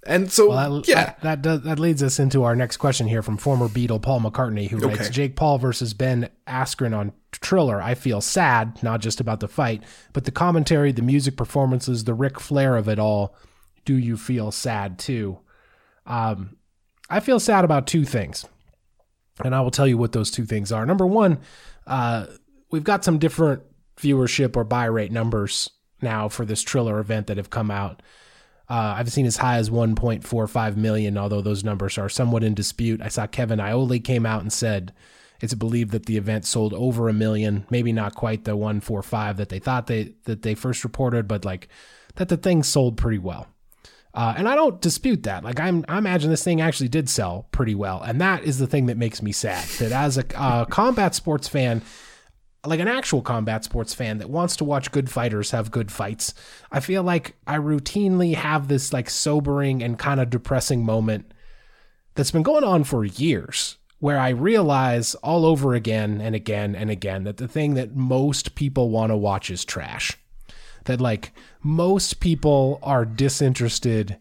[0.06, 3.08] And so, Well, that, yeah, that that, does, that leads us into our next question
[3.08, 7.82] here from former Beatle Paul McCartney, who writes Jake Paul versus Ben Askren on Triller.
[7.82, 9.82] I feel sad, not just about the fight,
[10.12, 13.34] but the commentary, the music performances, the Ric Flair of it all.
[13.84, 15.40] Do you feel sad too?
[16.06, 16.56] Um,
[17.10, 18.44] I feel sad about two things,
[19.44, 20.86] and I will tell you what those two things are.
[20.86, 21.38] Number one,
[21.86, 22.26] uh,
[22.70, 23.62] we've got some different
[23.96, 28.02] viewership or buy rate numbers now for this Triller event that have come out.
[28.68, 33.00] Uh, I've seen as high as 1.45 million, although those numbers are somewhat in dispute.
[33.00, 34.92] I saw Kevin Iole came out and said
[35.40, 39.50] it's believed that the event sold over a million, maybe not quite the 145 that
[39.50, 41.68] they thought they that they first reported, but like
[42.16, 43.46] that the thing sold pretty well.
[44.14, 45.44] Uh, and I don't dispute that.
[45.44, 48.66] Like I'm, I imagine this thing actually did sell pretty well, and that is the
[48.66, 49.68] thing that makes me sad.
[49.78, 51.82] That as a uh, combat sports fan,
[52.68, 56.34] like an actual combat sports fan that wants to watch good fighters have good fights,
[56.70, 61.32] I feel like I routinely have this like sobering and kind of depressing moment
[62.14, 66.90] that's been going on for years where I realize all over again and again and
[66.90, 70.16] again that the thing that most people want to watch is trash.
[70.84, 74.18] That like most people are disinterested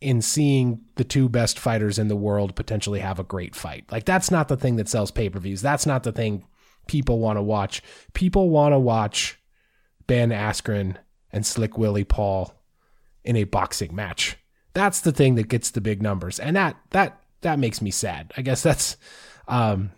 [0.00, 3.90] in seeing the two best fighters in the world potentially have a great fight.
[3.90, 5.62] Like that's not the thing that sells pay-per-views.
[5.62, 6.44] That's not the thing
[6.86, 7.82] people want to watch.
[8.14, 9.38] People want to watch
[10.06, 10.96] Ben Askren
[11.32, 12.52] and Slick Willie Paul
[13.24, 14.36] in a boxing match.
[14.72, 16.38] That's the thing that gets the big numbers.
[16.38, 18.32] And that that that makes me sad.
[18.36, 18.96] I guess that's
[19.48, 19.90] um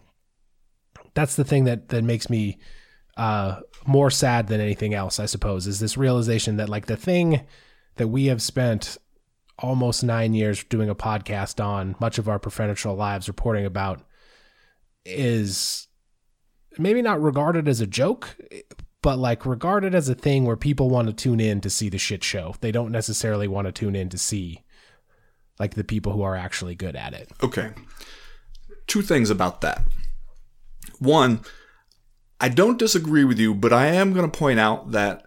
[1.14, 2.59] that's the thing that that makes me
[3.16, 7.42] uh more sad than anything else, I suppose, is this realization that like the thing
[7.96, 8.96] that we have spent
[9.59, 14.03] almost 9 years doing a podcast on, much of our professional lives reporting about
[15.05, 15.88] is
[16.79, 18.37] maybe not regarded as a joke,
[19.03, 21.99] but like regarded as a thing where people want to tune in to see the
[21.99, 22.55] shit show.
[22.61, 24.64] They don't necessarily want to tune in to see
[25.59, 27.31] like the people who are actually good at it.
[27.43, 27.71] Okay.
[28.87, 29.83] Two things about that.
[30.99, 31.41] One,
[32.41, 35.27] I don't disagree with you, but I am going to point out that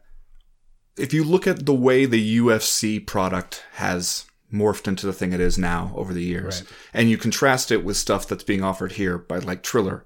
[0.98, 5.40] if you look at the way the UFC product has morphed into the thing it
[5.40, 6.72] is now over the years, right.
[6.94, 10.06] and you contrast it with stuff that's being offered here by like Triller,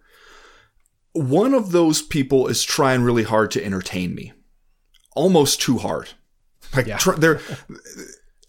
[1.15, 4.33] one of those people is trying really hard to entertain me,
[5.15, 6.09] almost too hard.
[6.75, 6.97] Like yeah.
[6.97, 7.39] tr- they're,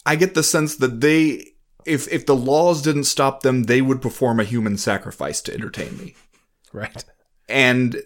[0.05, 1.47] I get the sense that they
[1.85, 5.97] if if the laws didn't stop them, they would perform a human sacrifice to entertain
[5.97, 6.15] me.
[6.73, 7.05] Right.
[7.49, 8.03] And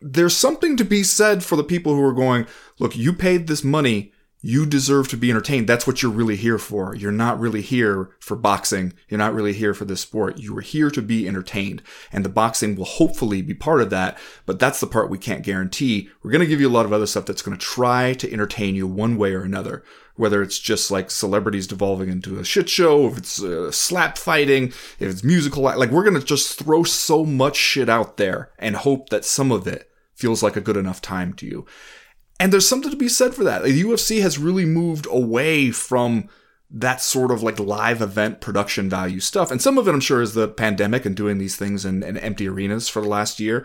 [0.00, 2.46] there's something to be said for the people who are going,
[2.78, 4.11] look, you paid this money,
[4.42, 5.68] you deserve to be entertained.
[5.68, 6.96] That's what you're really here for.
[6.96, 8.92] You're not really here for boxing.
[9.08, 10.38] You're not really here for this sport.
[10.38, 11.80] You are here to be entertained.
[12.12, 15.44] And the boxing will hopefully be part of that, but that's the part we can't
[15.44, 16.10] guarantee.
[16.22, 18.32] We're going to give you a lot of other stuff that's going to try to
[18.32, 22.68] entertain you one way or another whether it's just like celebrities devolving into a shit
[22.68, 27.24] show, if it's uh, slap fighting, if it's musical, like we're gonna just throw so
[27.24, 31.00] much shit out there and hope that some of it feels like a good enough
[31.00, 31.66] time to you.
[32.42, 33.62] And there's something to be said for that.
[33.62, 36.28] The UFC has really moved away from
[36.72, 39.52] that sort of like live event production value stuff.
[39.52, 42.16] And some of it, I'm sure, is the pandemic and doing these things in, in
[42.16, 43.64] empty arenas for the last year.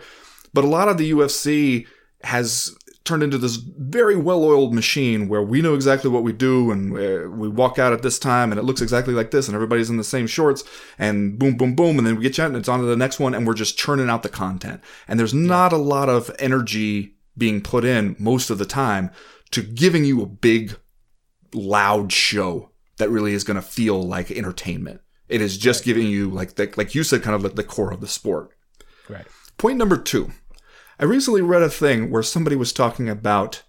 [0.54, 1.88] But a lot of the UFC
[2.22, 6.92] has turned into this very well-oiled machine where we know exactly what we do and
[7.36, 9.96] we walk out at this time and it looks exactly like this and everybody's in
[9.96, 10.62] the same shorts
[11.00, 12.96] and boom boom boom and then we get you out and it's on to the
[12.96, 16.30] next one and we're just churning out the content and there's not a lot of
[16.38, 19.10] energy being put in most of the time
[19.50, 20.76] to giving you a big
[21.54, 25.00] loud show that really is going to feel like entertainment.
[25.28, 27.92] It is just giving you like the, like you said kind of like the core
[27.92, 28.50] of the sport.
[29.08, 29.26] Right.
[29.56, 30.32] Point number two.
[30.98, 33.62] I recently read a thing where somebody was talking about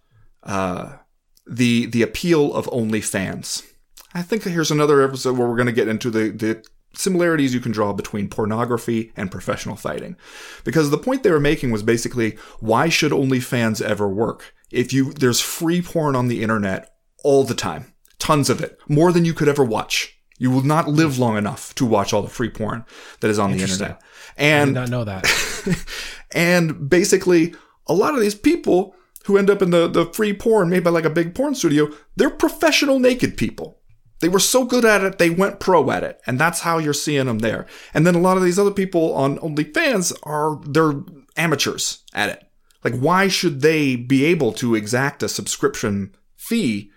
[0.44, 0.98] uh,
[1.46, 3.66] the the appeal of OnlyFans.
[4.14, 7.60] I think here's another episode where we're going to get into the the similarities you
[7.60, 10.16] can draw between pornography and professional fighting.
[10.64, 14.54] Because the point they were making was basically why should OnlyFans ever work?
[14.72, 17.94] If you there's free porn on the internet all the time.
[18.18, 18.78] Tons of it.
[18.88, 20.16] More than you could ever watch.
[20.38, 22.86] You will not live long enough to watch all the free porn
[23.20, 24.02] that is on the internet.
[24.38, 25.86] And I did not know that.
[26.32, 27.56] and basically,
[27.88, 30.92] a lot of these people who end up in the, the free porn made by
[30.92, 33.79] like a big porn studio, they're professional naked people.
[34.20, 36.22] They were so good at it, they went pro at it.
[36.28, 37.66] And that's how you're seeing them there.
[37.94, 41.02] And then a lot of these other people on OnlyFans are, they're
[41.38, 42.44] amateurs at it.
[42.84, 46.92] Like, why should they be able to exact a subscription fee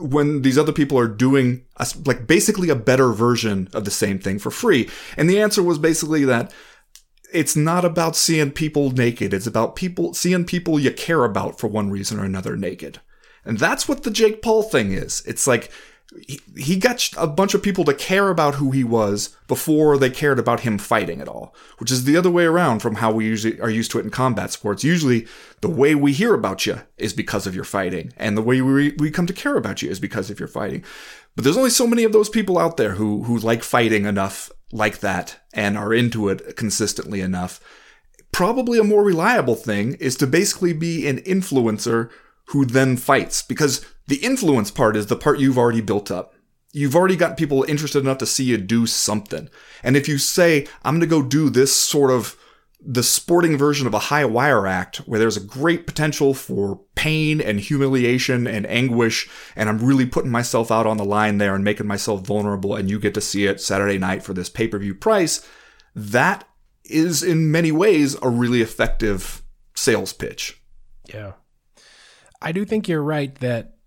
[0.00, 4.18] when these other people are doing a, like basically a better version of the same
[4.18, 4.88] thing for free?
[5.16, 6.52] And the answer was basically that
[7.32, 9.34] it's not about seeing people naked.
[9.34, 13.00] It's about people seeing people you care about for one reason or another naked.
[13.44, 15.22] And that's what the Jake Paul thing is.
[15.26, 15.70] It's like
[16.20, 20.10] he, he got a bunch of people to care about who he was before they
[20.10, 23.24] cared about him fighting at all, which is the other way around from how we
[23.26, 24.84] usually are used to it in combat sports.
[24.84, 25.26] Usually
[25.60, 28.92] the way we hear about you is because of your fighting and the way we,
[28.98, 30.84] we come to care about you is because of your fighting.
[31.36, 34.50] But there's only so many of those people out there who, who like fighting enough
[34.72, 37.60] like that and are into it consistently enough.
[38.32, 42.10] Probably a more reliable thing is to basically be an influencer
[42.46, 46.34] who then fights because the influence part is the part you've already built up.
[46.72, 49.48] You've already got people interested enough to see you do something.
[49.82, 52.36] And if you say, I'm going to go do this sort of
[52.86, 57.40] the sporting version of a high wire act where there's a great potential for pain
[57.40, 61.64] and humiliation and anguish and I'm really putting myself out on the line there and
[61.64, 65.48] making myself vulnerable and you get to see it Saturday night for this pay-per-view price
[65.94, 66.46] that
[66.84, 69.42] is in many ways a really effective
[69.74, 70.60] sales pitch.
[71.06, 71.32] Yeah.
[72.44, 73.78] I do think you're right that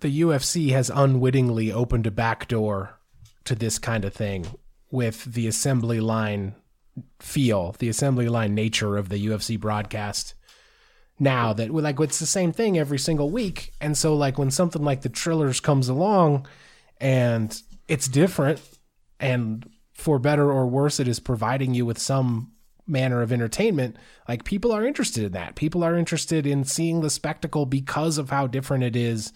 [0.00, 2.98] the UFC has unwittingly opened a back door
[3.44, 4.46] to this kind of thing
[4.90, 6.54] with the assembly line
[7.18, 10.34] feel, the assembly line nature of the UFC broadcast
[11.18, 13.74] now that like it's the same thing every single week.
[13.82, 16.46] And so like when something like the Trillers comes along
[16.98, 18.62] and it's different
[19.20, 22.52] and for better or worse it is providing you with some
[22.90, 23.96] manner of entertainment,
[24.28, 25.54] like people are interested in that.
[25.54, 29.32] People are interested in seeing the spectacle because of how different it is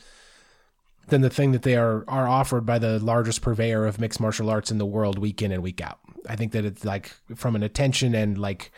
[1.08, 4.50] than the thing that they are are offered by the largest purveyor of mixed martial
[4.50, 5.98] arts in the world week in and week out.
[6.28, 8.72] I think that it's like from an attention and like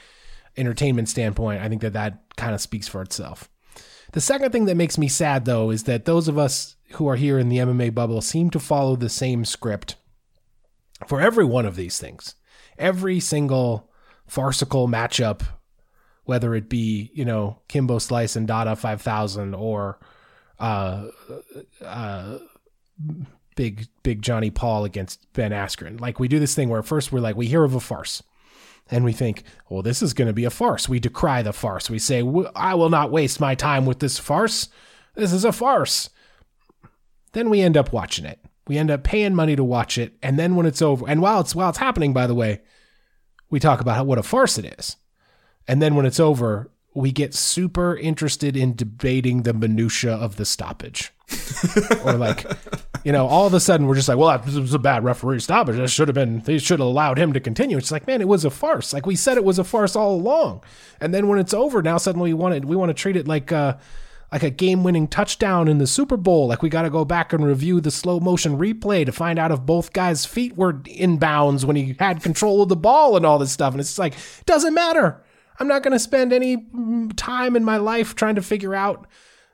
[0.57, 3.49] entertainment standpoint, I think that that kind of speaks for itself.
[4.13, 7.17] The second thing that makes me sad though is that those of us who are
[7.17, 9.97] here in the MMA bubble seem to follow the same script
[11.07, 12.35] for every one of these things.
[12.79, 13.91] Every single
[14.27, 15.43] farcical matchup,
[16.25, 19.99] whether it be, you know, Kimbo Slice and Dada 5000 or
[20.59, 21.09] uh,
[21.85, 22.39] uh,
[23.55, 26.01] big big Johnny Paul against Ben Askren.
[26.01, 28.23] Like we do this thing where first we're like we hear of a farce
[28.89, 30.89] and we think, well, this is going to be a farce.
[30.89, 31.91] We decry the farce.
[31.91, 32.23] We say,
[32.55, 34.69] I will not waste my time with this farce.
[35.15, 36.11] This is a farce.
[37.33, 38.39] Then we end up watching it.
[38.69, 41.41] We end up paying money to watch it, and then when it's over, and while
[41.41, 42.63] it's while it's happening, by the way,
[43.51, 44.97] we talk about how, what a farce it is.
[45.69, 50.45] And then when it's over, we get super interested in debating the minutia of the
[50.45, 51.13] stoppage.
[52.05, 52.47] or like,
[53.05, 55.41] you know, all of a sudden we're just like, well, that was a bad referee
[55.41, 55.77] stoppage.
[55.77, 57.77] That should have been, they should have allowed him to continue.
[57.77, 58.93] It's like, man, it was a farce.
[58.93, 60.63] Like we said, it was a farce all along.
[61.01, 63.29] And then when it's over, now suddenly we want it, we want to treat it
[63.29, 63.77] like, uh,
[64.33, 66.49] like a game-winning touchdown in the Super Bowl.
[66.49, 69.53] Like we got to go back and review the slow motion replay to find out
[69.53, 73.25] if both guys' feet were in bounds when he had control of the ball and
[73.25, 73.73] all this stuff.
[73.73, 75.23] And it's like, doesn't matter.
[75.59, 79.07] I'm not going to spend any mm, time in my life trying to figure out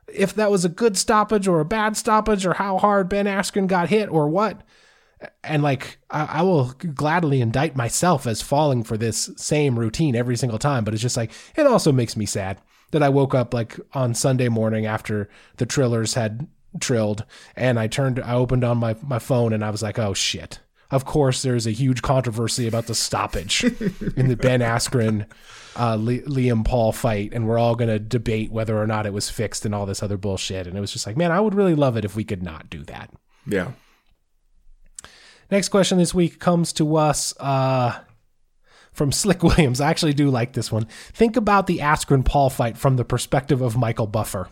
[0.09, 3.67] if that was a good stoppage or a bad stoppage or how hard Ben Askren
[3.67, 4.63] got hit or what.
[5.45, 10.37] And like, I, I, will gladly indict myself as falling for this same routine every
[10.37, 10.83] single time.
[10.83, 12.59] But it's just like, it also makes me sad
[12.93, 16.47] that I woke up like on Sunday morning after the Trillers had
[16.81, 17.25] trilled
[17.57, 20.61] and I turned, I opened on my, my phone and I was like, oh shit
[20.93, 23.65] of course, there's a huge controversy about the stoppage
[24.17, 25.27] in the Ben Askren
[25.75, 29.31] uh, Liam Paul fight, and we're all going to debate whether or not it was
[29.31, 30.67] fixed and all this other bullshit.
[30.67, 32.69] And it was just like, man, I would really love it if we could not
[32.69, 33.11] do that.
[33.47, 33.73] Yeah.
[35.51, 37.99] Next question this week comes to us uh,
[38.93, 39.81] from Slick Williams.
[39.81, 40.87] I actually do like this one.
[41.13, 44.49] Think about the Askren Paul fight from the perspective of Michael Buffer.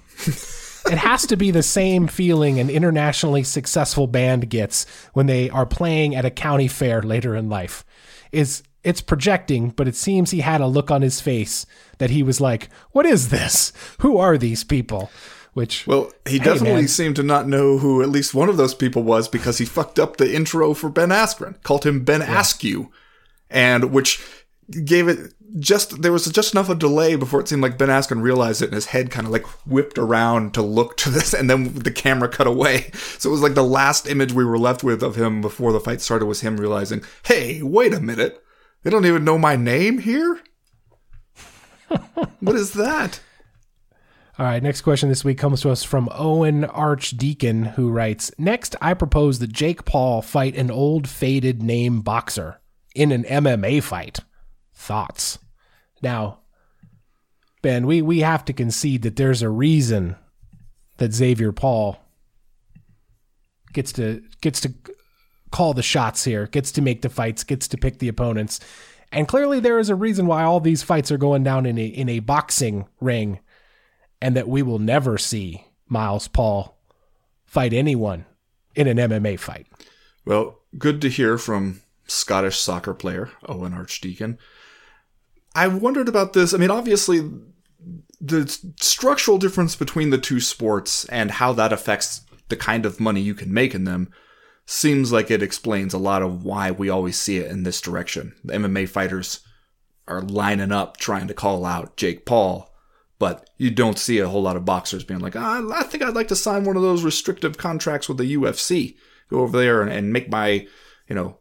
[0.87, 5.67] it has to be the same feeling an internationally successful band gets when they are
[5.67, 7.85] playing at a county fair later in life.
[8.33, 11.67] Is it's projecting, but it seems he had a look on his face
[11.99, 13.73] that he was like, "What is this?
[14.01, 15.11] Who are these people?"
[15.53, 16.89] Which well, he hey, definitely man.
[16.89, 19.99] seemed to not know who at least one of those people was because he fucked
[19.99, 22.41] up the intro for Ben Askren, called him Ben yeah.
[22.41, 22.91] Askew,
[23.51, 24.23] and which
[24.85, 28.23] gave it just there was just enough of delay before it seemed like Ben Askren
[28.23, 31.51] realized it and his head kind of like whipped around to look to this and
[31.51, 32.91] then the camera cut away.
[33.21, 35.81] So it was like the last image we were left with of him before the
[35.81, 38.43] fight started was him realizing, "Hey, wait a minute.
[38.83, 40.41] They don't even know my name here?"
[42.41, 43.21] what is that?
[44.39, 48.75] All right, next question this week comes to us from Owen Archdeacon, who writes Next,
[48.81, 52.61] I propose that Jake Paul fight an old faded name boxer
[52.95, 54.21] in an MMA fight
[54.75, 55.39] thoughts.
[56.03, 56.41] Now,
[57.63, 60.17] Ben, we, we have to concede that there's a reason
[60.97, 61.99] that Xavier Paul
[63.73, 64.75] gets to gets to
[65.51, 68.61] call the shots here, gets to make the fights, gets to pick the opponents.
[69.13, 71.85] And clearly there is a reason why all these fights are going down in a
[71.85, 73.41] in a boxing ring
[74.23, 76.79] and that we will never see Miles Paul
[77.45, 78.27] fight anyone
[78.75, 79.67] in an MMA fight.
[80.25, 84.39] Well, good to hear from Scottish soccer player Owen Archdeacon.
[85.55, 86.55] I wondered about this.
[86.55, 87.29] I mean, obviously,
[88.21, 88.49] the
[88.81, 93.35] structural difference between the two sports and how that affects the kind of money you
[93.35, 94.13] can make in them
[94.67, 98.35] seems like it explains a lot of why we always see it in this direction.
[98.45, 99.41] The MMA fighters
[100.07, 102.73] are lining up trying to call out Jake Paul,
[103.19, 106.15] but you don't see a whole lot of boxers being like, oh, I think I'd
[106.15, 108.97] like to sign one of those restrictive contracts with the UFC.
[109.29, 110.67] Go over there and, and make my,
[111.09, 111.40] you know,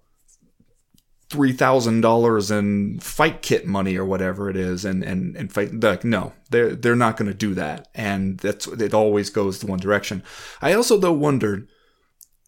[1.29, 5.73] three thousand dollars in fight kit money or whatever it is, and and and fight.
[5.79, 8.93] Like, no, they're they're not going to do that, and that's it.
[8.93, 10.23] Always goes the one direction.
[10.61, 11.67] I also though wondered,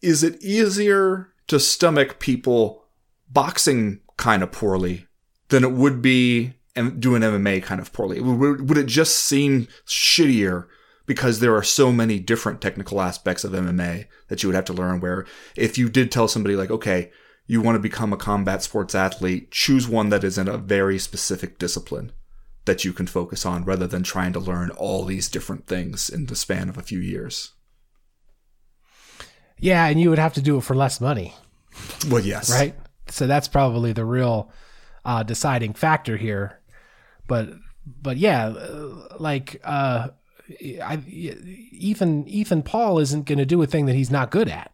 [0.01, 2.85] is it easier to stomach people
[3.29, 5.07] boxing kind of poorly
[5.49, 8.19] than it would be doing MMA kind of poorly?
[8.19, 10.67] Would, would it just seem shittier?
[11.05, 14.73] because there are so many different technical aspects of MMA that you would have to
[14.73, 15.01] learn.
[15.01, 15.25] Where
[15.57, 17.11] if you did tell somebody like, okay,
[17.51, 20.97] you want to become a combat sports athlete, choose one that is in a very
[20.97, 22.13] specific discipline
[22.63, 26.27] that you can focus on rather than trying to learn all these different things in
[26.27, 27.51] the span of a few years.
[29.59, 31.33] Yeah, and you would have to do it for less money,
[32.09, 32.49] Well, yes.
[32.49, 32.73] right?
[33.09, 34.49] So that's probably the real
[35.03, 36.57] uh, deciding factor here.
[37.27, 37.49] But
[38.01, 38.53] but yeah,
[39.19, 40.07] like uh,
[40.81, 44.71] I, Ethan Ethan Paul isn't going to do a thing that he's not good at.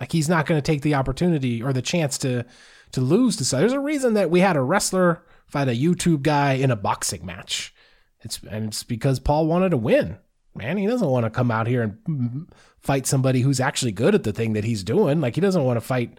[0.00, 2.44] Like he's not going to take the opportunity or the chance to
[2.92, 3.56] to lose to.
[3.56, 7.24] There's a reason that we had a wrestler fight a YouTube guy in a boxing
[7.26, 7.74] match.
[8.22, 10.18] It's and it's because Paul wanted to win.
[10.54, 12.48] Man, he doesn't want to come out here and
[12.80, 15.20] fight somebody who's actually good at the thing that he's doing.
[15.20, 16.18] Like he doesn't want to fight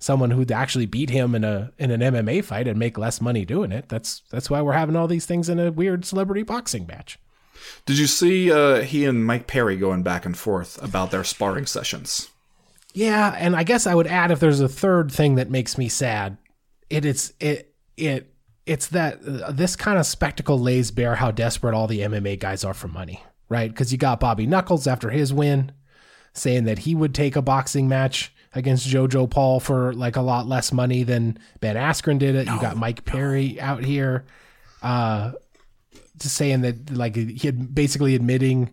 [0.00, 3.44] someone who'd actually beat him in a in an MMA fight and make less money
[3.44, 3.88] doing it.
[3.88, 7.18] That's that's why we're having all these things in a weird celebrity boxing match.
[7.86, 11.66] Did you see uh, he and Mike Perry going back and forth about their sparring
[11.66, 12.30] sessions?
[12.98, 15.88] Yeah, and I guess I would add if there's a third thing that makes me
[15.88, 16.36] sad,
[16.90, 18.34] it it's it it
[18.66, 22.64] it's that uh, this kind of spectacle lays bare how desperate all the MMA guys
[22.64, 23.70] are for money, right?
[23.70, 25.70] Because you got Bobby Knuckles after his win
[26.32, 30.48] saying that he would take a boxing match against JoJo Paul for like a lot
[30.48, 32.48] less money than Ben Askren did it.
[32.48, 34.24] you got Mike Perry out here
[34.82, 35.30] uh
[36.20, 38.70] just saying that like he had basically admitting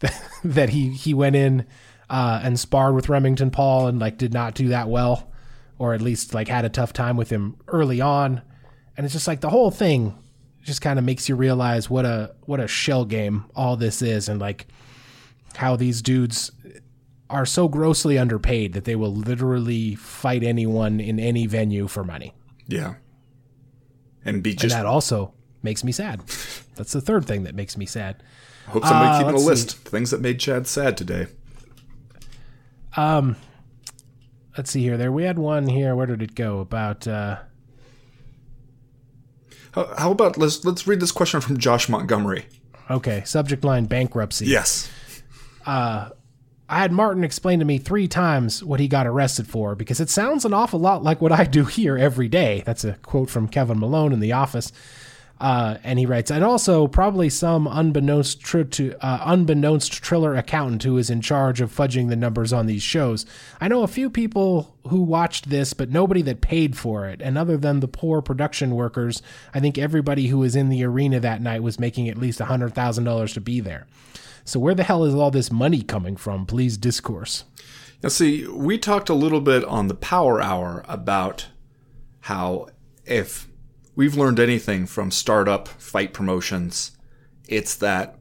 [0.00, 1.66] that, that he he went in
[2.10, 5.30] uh and sparred with Remington Paul and like did not do that well
[5.78, 8.42] or at least like had a tough time with him early on
[8.96, 10.16] and it's just like the whole thing
[10.62, 14.28] just kind of makes you realize what a what a shell game all this is
[14.28, 14.66] and like
[15.56, 16.50] how these dudes
[17.30, 22.34] are so grossly underpaid that they will literally fight anyone in any venue for money.
[22.66, 22.94] Yeah.
[24.24, 26.20] And be And just that also makes me sad.
[26.76, 28.22] That's the third thing that makes me sad.
[28.68, 29.76] hope somebody uh, keeping a list.
[29.78, 31.26] Things that made Chad sad today.
[32.96, 34.96] Let's see here.
[34.96, 35.94] There we had one here.
[35.96, 36.60] Where did it go?
[36.60, 37.38] About uh
[39.72, 42.46] How, how about let's let's read this question from Josh Montgomery.
[42.90, 44.46] okay, subject line bankruptcy.
[44.46, 44.88] Yes.
[45.66, 46.10] Uh,
[46.68, 50.08] I had Martin explain to me three times what he got arrested for because it
[50.08, 52.62] sounds an awful lot like what I do here every day.
[52.64, 54.72] That's a quote from Kevin Malone in The Office.
[55.40, 60.84] Uh, and he writes, and also probably some unbeknownst tr- to uh, unbeknownst Triller accountant
[60.84, 63.26] who is in charge of fudging the numbers on these shows.
[63.60, 67.20] I know a few people who watched this, but nobody that paid for it.
[67.20, 69.22] And other than the poor production workers,
[69.52, 72.74] I think everybody who was in the arena that night was making at least hundred
[72.74, 73.86] thousand dollars to be there.
[74.44, 76.46] So where the hell is all this money coming from?
[76.46, 77.44] Please discourse.
[78.02, 81.48] Now, see, we talked a little bit on the Power Hour about
[82.20, 82.68] how
[83.06, 83.48] if
[83.96, 86.92] we've learned anything from startup fight promotions,
[87.48, 88.18] it's that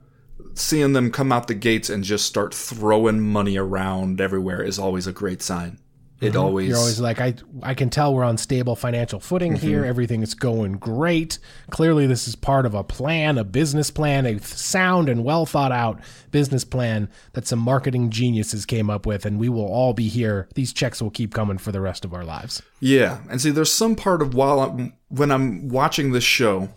[0.53, 5.07] seeing them come out the gates and just start throwing money around everywhere is always
[5.07, 5.79] a great sign.
[6.23, 6.69] It always, Mm-hmm.
[6.69, 9.83] You're always like, I I can tell we're on stable financial footing here.
[9.83, 11.39] Everything is going great.
[11.69, 15.71] Clearly, this is part of a plan, a business plan, a sound and well thought
[15.71, 15.99] out
[16.31, 20.47] business plan that some marketing geniuses came up with, and we will all be here.
[20.55, 22.61] These checks will keep coming for the rest of our lives.
[22.79, 26.69] Yeah, and see, there's some part of while I'm, when I'm watching this show,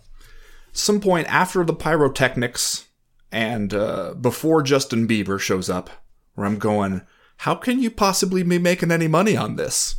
[0.71, 2.87] some point after the pyrotechnics
[3.31, 5.89] and uh, before Justin Bieber shows up,
[6.35, 7.01] where I'm going,
[7.37, 9.95] how can you possibly be making any money on this?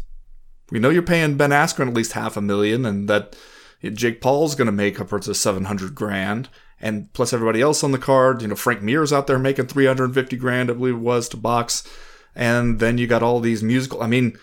[0.70, 3.36] We know you're paying Ben Askren at least half a million, and that
[3.82, 6.48] Jake Paul's going to make upwards of 700 grand,
[6.80, 8.42] and plus everybody else on the card.
[8.42, 11.88] You know, Frank Mir's out there making 350 grand, I believe it was, to box.
[12.34, 14.02] And then you got all these musical.
[14.02, 14.38] I mean,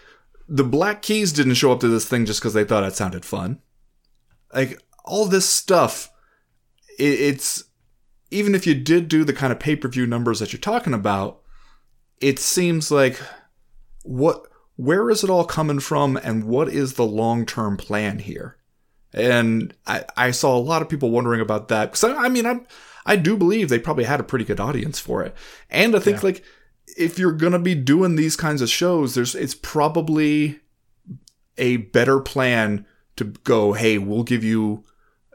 [0.47, 3.25] the Black Keys didn't show up to this thing just because they thought it sounded
[3.25, 3.61] fun.
[4.53, 6.09] Like all this stuff,
[6.97, 7.65] it's
[8.31, 10.93] even if you did do the kind of pay per view numbers that you're talking
[10.93, 11.41] about,
[12.21, 13.19] it seems like
[14.03, 14.47] what
[14.77, 18.57] where is it all coming from, and what is the long term plan here?
[19.13, 21.91] And I, I saw a lot of people wondering about that.
[21.91, 22.59] Because I, I mean I
[23.05, 25.35] I do believe they probably had a pretty good audience for it,
[25.69, 26.43] and I think like
[26.97, 30.59] if you're gonna be doing these kinds of shows, there's it's probably
[31.57, 32.85] a better plan
[33.15, 34.83] to go, hey, we'll give you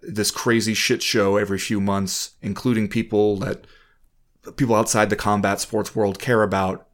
[0.02, 3.66] this crazy shit show every few months, including people that
[4.56, 6.86] people outside the combat sports world care about.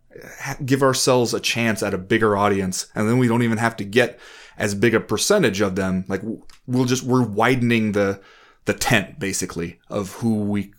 [0.65, 3.85] Give ourselves a chance at a bigger audience, and then we don't even have to
[3.85, 4.19] get
[4.57, 6.05] as big a percentage of them.
[6.09, 6.23] Like
[6.67, 8.21] we'll just we're widening the
[8.65, 10.73] the tent basically of who we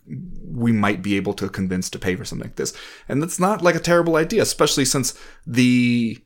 [0.44, 2.74] we might be able to convince to pay for something like this.
[3.08, 6.18] And that's not like a terrible idea, especially since the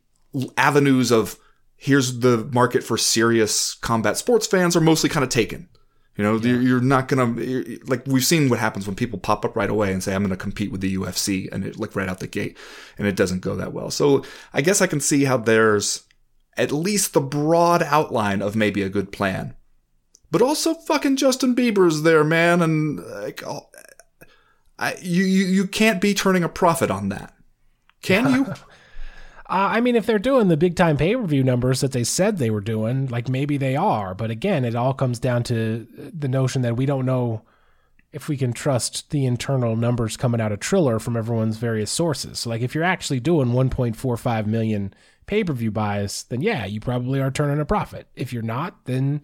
[0.56, 1.38] avenues of
[1.76, 5.68] here's the market for serious combat sports fans are mostly kind of taken.
[6.16, 9.44] You know, you're, you're not gonna you're- like we've seen what happens when people pop
[9.46, 12.08] up right away and say I'm gonna compete with the UFC and it like right
[12.08, 12.58] out the gate,
[12.98, 13.90] and it doesn't go that well.
[13.90, 16.02] So I guess I can see how there's
[16.58, 19.54] at least the broad outline of maybe a good plan.
[20.30, 23.68] But also fucking Justin Bieber's there, man, and like, oh,
[24.78, 27.34] I, you, you you can't be turning a profit on that,
[28.02, 28.54] can you?
[29.52, 32.04] Uh, I mean, if they're doing the big time pay per view numbers that they
[32.04, 34.14] said they were doing, like maybe they are.
[34.14, 37.42] But again, it all comes down to the notion that we don't know
[38.12, 42.38] if we can trust the internal numbers coming out of Triller from everyone's various sources.
[42.38, 44.94] So, like, if you're actually doing 1.45 million
[45.26, 48.08] pay per view buys, then yeah, you probably are turning a profit.
[48.16, 49.22] If you're not, then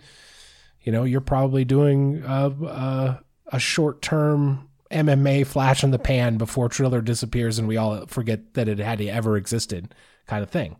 [0.82, 6.36] you know you're probably doing a, a, a short term MMA flash in the pan
[6.36, 9.94] before Triller disappears and we all forget that it had ever existed
[10.28, 10.76] kind of thing.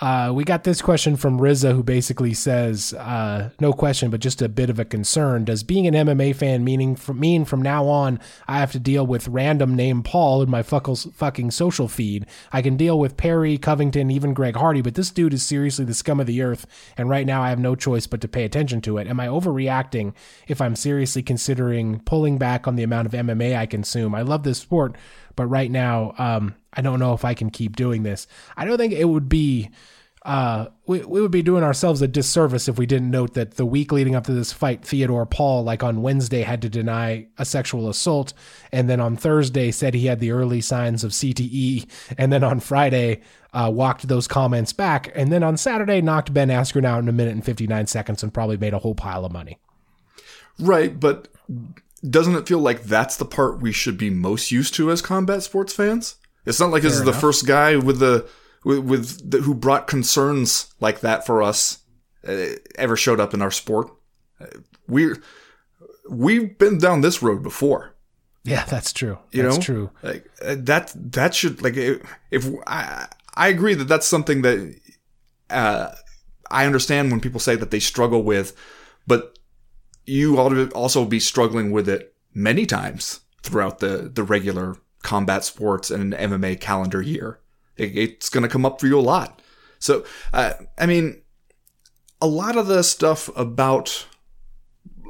[0.00, 4.40] Uh, we got this question from Riza, who basically says, uh, "No question, but just
[4.40, 5.44] a bit of a concern.
[5.44, 9.04] Does being an MMA fan meaning from, mean from now on I have to deal
[9.04, 12.26] with random name Paul in my fucking social feed?
[12.52, 15.94] I can deal with Perry, Covington, even Greg Hardy, but this dude is seriously the
[15.94, 16.66] scum of the earth,
[16.96, 19.08] and right now I have no choice but to pay attention to it.
[19.08, 20.14] Am I overreacting
[20.46, 24.14] if I'm seriously considering pulling back on the amount of MMA I consume?
[24.14, 24.94] I love this sport,
[25.38, 28.26] but right now, um, I don't know if I can keep doing this.
[28.56, 29.70] I don't think it would be.
[30.24, 33.64] Uh, we, we would be doing ourselves a disservice if we didn't note that the
[33.64, 37.44] week leading up to this fight, Theodore Paul, like on Wednesday, had to deny a
[37.44, 38.34] sexual assault,
[38.72, 42.58] and then on Thursday said he had the early signs of CTE, and then on
[42.58, 43.20] Friday
[43.54, 47.12] uh, walked those comments back, and then on Saturday knocked Ben Askren out in a
[47.12, 49.56] minute and 59 seconds and probably made a whole pile of money.
[50.58, 51.28] Right, but
[52.08, 55.42] doesn't it feel like that's the part we should be most used to as combat
[55.42, 56.16] sports fans?
[56.46, 57.08] It's not like Fair this enough.
[57.08, 58.28] is the first guy with the
[58.64, 61.80] with, with the, who brought concerns like that for us
[62.26, 62.46] uh,
[62.76, 63.90] ever showed up in our sport.
[64.40, 64.46] Uh,
[64.86, 65.12] we
[66.08, 67.94] we've been down this road before.
[68.44, 69.18] Yeah, that's true.
[69.30, 69.90] You that's know, true.
[70.02, 74.80] Like uh, that that should like if, if I I agree that that's something that
[75.50, 75.94] uh,
[76.50, 78.56] I understand when people say that they struggle with,
[79.06, 79.37] but
[80.08, 85.44] you ought to also be struggling with it many times throughout the, the regular combat
[85.44, 87.40] sports and MMA calendar year.
[87.76, 89.40] It, it's going to come up for you a lot.
[89.78, 91.22] So, uh, I mean,
[92.20, 94.06] a lot of the stuff about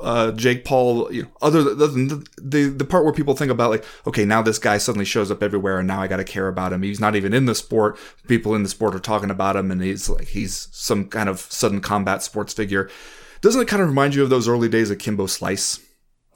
[0.02, 3.70] uh, Jake Paul, you know, other than the, the, the part where people think about
[3.70, 6.48] like, okay, now this guy suddenly shows up everywhere, and now I got to care
[6.48, 6.82] about him.
[6.82, 7.98] He's not even in the sport.
[8.26, 11.40] People in the sport are talking about him, and he's like he's some kind of
[11.40, 12.90] sudden combat sports figure.
[13.40, 15.80] Doesn't it kind of remind you of those early days of Kimbo Slice?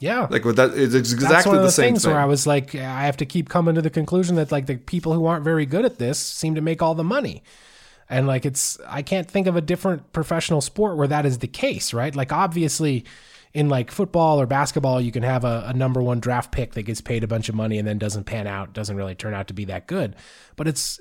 [0.03, 2.13] Yeah, like with that, it's exactly That's one of the, the same things thing.
[2.13, 4.77] Where I was like, I have to keep coming to the conclusion that like the
[4.77, 7.45] people who aren't very good at this seem to make all the money,
[8.11, 11.47] and like it's I can't think of a different professional sport where that is the
[11.47, 12.15] case, right?
[12.17, 13.05] Like obviously,
[13.55, 16.83] in like football or basketball, you can have a, a number one draft pick that
[16.83, 19.47] gets paid a bunch of money and then doesn't pan out, doesn't really turn out
[19.49, 20.17] to be that good.
[20.57, 20.99] But it's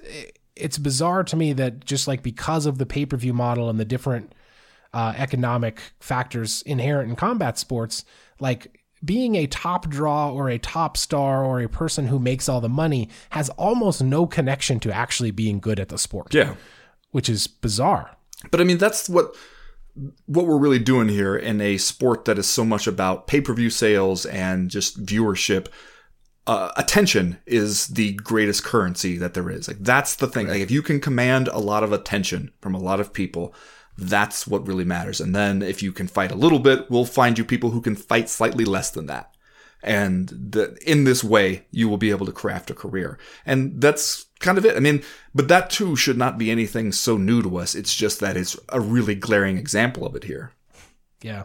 [0.56, 3.80] it's bizarre to me that just like because of the pay per view model and
[3.80, 4.36] the different
[4.94, 8.06] uh, economic factors inherent in combat sports,
[8.39, 12.62] like being a top draw or a top star or a person who makes all
[12.62, 16.34] the money has almost no connection to actually being good at the sport.
[16.34, 16.56] Yeah.
[17.12, 18.16] Which is bizarre.
[18.52, 19.36] But I mean, that's what
[20.26, 24.26] what we're really doing here in a sport that is so much about pay-per-view sales
[24.26, 25.68] and just viewership.
[26.48, 29.68] Uh, attention is the greatest currency that there is.
[29.68, 30.48] Like that's the thing.
[30.48, 30.54] Right.
[30.54, 33.54] Like if you can command a lot of attention from a lot of people,
[34.02, 35.22] that's what really matters.
[35.22, 37.95] And then if you can fight a little bit, we'll find you people who can
[37.95, 39.34] fight slightly less than that.
[39.84, 43.18] And the, in this way, you will be able to craft a career.
[43.45, 44.76] And that's kind of it.
[44.76, 47.74] I mean, but that too should not be anything so new to us.
[47.74, 50.52] It's just that it's a really glaring example of it here.
[51.22, 51.43] Yeah.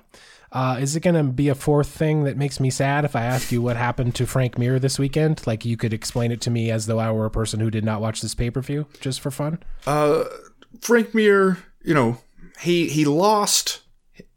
[0.53, 3.25] Uh, is it going to be a fourth thing that makes me sad if I
[3.25, 5.47] ask you what happened to Frank Mir this weekend?
[5.47, 7.85] Like you could explain it to me as though I were a person who did
[7.85, 9.63] not watch this pay per view just for fun?
[9.87, 10.25] Uh,
[10.81, 12.19] Frank Mir, you know,
[12.61, 13.83] he he lost.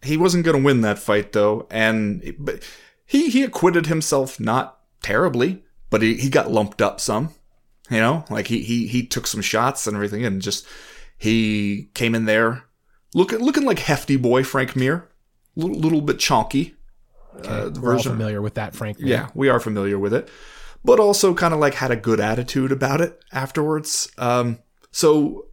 [0.02, 2.64] He wasn't going to win that fight though, and but
[3.06, 7.34] he he acquitted himself not terribly, but he, he got lumped up some.
[7.90, 10.66] You know, like he he he took some shots and everything, and just
[11.18, 12.66] he came in there
[13.14, 15.10] looking looking like hefty boy Frank Mir,
[15.56, 16.76] little little bit chonky.
[17.38, 18.12] Okay, uh, we're version.
[18.12, 19.00] all familiar with that, Frank.
[19.00, 19.08] Mir.
[19.08, 20.30] Yeah, we are familiar with it,
[20.84, 24.12] but also kind of like had a good attitude about it afterwards.
[24.18, 24.60] Um,
[24.92, 25.48] so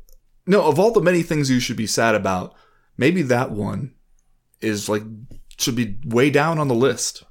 [0.47, 2.55] no, of all the many things you should be sad about,
[2.97, 3.94] maybe that one
[4.61, 5.03] is like
[5.59, 7.24] should be way down on the list.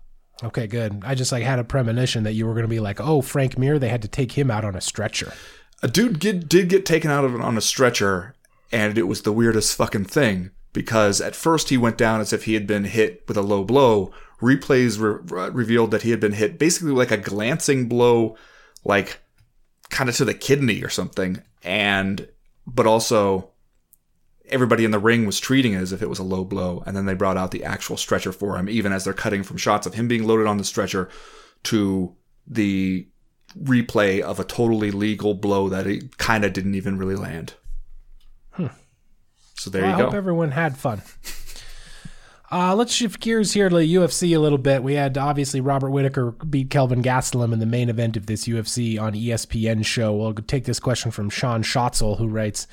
[0.43, 1.01] Okay, good.
[1.05, 3.57] I just like had a premonition that you were going to be like, "Oh, Frank
[3.57, 5.33] Mir, they had to take him out on a stretcher."
[5.81, 8.35] A dude get, did get taken out of on a stretcher,
[8.71, 12.45] and it was the weirdest fucking thing because at first he went down as if
[12.45, 14.11] he had been hit with a low blow.
[14.41, 18.35] Replays re- revealed that he had been hit basically like a glancing blow,
[18.83, 19.21] like
[19.89, 22.27] kind of to the kidney or something, and
[22.67, 23.49] but also
[24.47, 26.95] everybody in the ring was treating it as if it was a low blow, and
[26.95, 29.87] then they brought out the actual stretcher for him, even as they're cutting from shots
[29.87, 31.09] of him being loaded on the stretcher
[31.63, 32.15] to
[32.47, 33.07] the
[33.59, 37.53] replay of a totally legal blow that he kind of didn't even really land.
[39.57, 40.03] So there Well, you I go.
[40.03, 41.01] I hope everyone had fun.
[42.55, 44.81] Uh, let's shift gears here to the UFC a little bit.
[44.81, 48.97] We had obviously Robert Whitaker beat Kelvin Gastelum in the main event of this UFC
[48.97, 50.15] on ESPN show.
[50.15, 52.65] We'll take this question from Sean Schatzel, who writes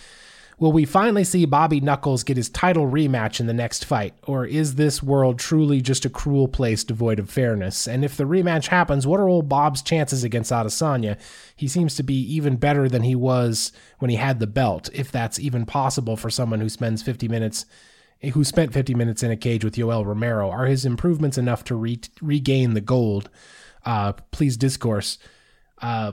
[0.61, 4.15] Will we finally see Bobby Knuckles get his title rematch in the next fight?
[4.23, 7.89] Or is this world truly just a cruel place devoid of fairness?
[7.89, 11.19] And if the rematch happens, what are old Bob's chances against Adesanya?
[11.57, 15.11] He seems to be even better than he was when he had the belt, if
[15.11, 17.67] that's even possible for someone who spends 50 minutes
[18.31, 20.51] who spent 50 minutes in a cage with Yoel Romero.
[20.51, 23.29] Are his improvements enough to re- regain the gold?
[23.85, 25.19] Uh, please discourse.
[25.81, 26.13] Uh,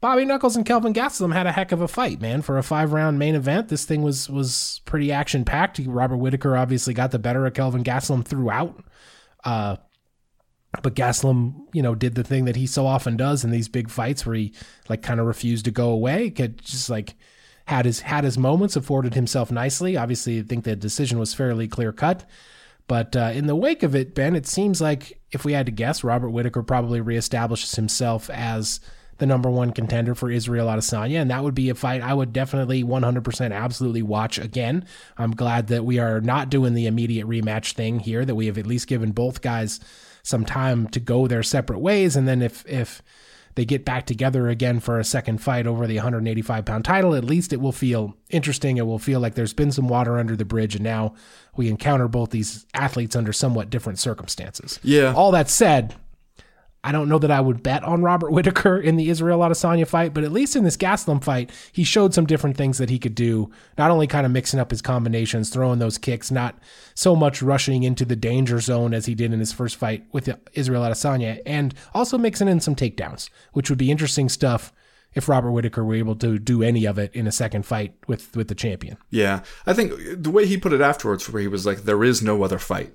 [0.00, 2.40] Bobby Knuckles and Kelvin Gastelum had a heck of a fight, man.
[2.40, 5.80] For a five round main event, this thing was was pretty action packed.
[5.84, 8.80] Robert Whitaker obviously got the better of Kelvin Gastelum throughout.
[9.42, 9.76] Uh,
[10.82, 13.90] but Gastelum, you know, did the thing that he so often does in these big
[13.90, 14.54] fights where he
[14.88, 16.30] like kind of refused to go away.
[16.30, 17.16] Could just like
[17.68, 19.94] had his had his moments, afforded himself nicely.
[19.94, 22.24] Obviously, I think the decision was fairly clear cut.
[22.86, 25.72] But uh, in the wake of it, Ben, it seems like if we had to
[25.72, 28.80] guess, Robert Whitaker probably reestablishes himself as
[29.18, 32.32] the number one contender for Israel Adesanya, and that would be a fight I would
[32.32, 34.86] definitely 100% absolutely watch again.
[35.18, 38.56] I'm glad that we are not doing the immediate rematch thing here, that we have
[38.56, 39.78] at least given both guys
[40.22, 43.02] some time to go their separate ways, and then if if
[43.58, 47.24] they get back together again for a second fight over the 185 pound title, at
[47.24, 48.76] least it will feel interesting.
[48.76, 51.14] It will feel like there's been some water under the bridge, and now
[51.56, 54.78] we encounter both these athletes under somewhat different circumstances.
[54.84, 55.12] Yeah.
[55.12, 55.96] All that said,
[56.84, 60.14] I don't know that I would bet on Robert Whitaker in the Israel Adesanya fight,
[60.14, 63.16] but at least in this Gastelum fight, he showed some different things that he could
[63.16, 63.50] do.
[63.76, 66.56] Not only kind of mixing up his combinations, throwing those kicks, not
[66.94, 70.28] so much rushing into the danger zone as he did in his first fight with
[70.54, 74.72] Israel Adesanya, and also mixing in some takedowns, which would be interesting stuff
[75.14, 78.36] if Robert Whitaker were able to do any of it in a second fight with
[78.36, 78.98] with the champion.
[79.10, 82.22] Yeah, I think the way he put it afterwards, where he was like, "There is
[82.22, 82.94] no other fight.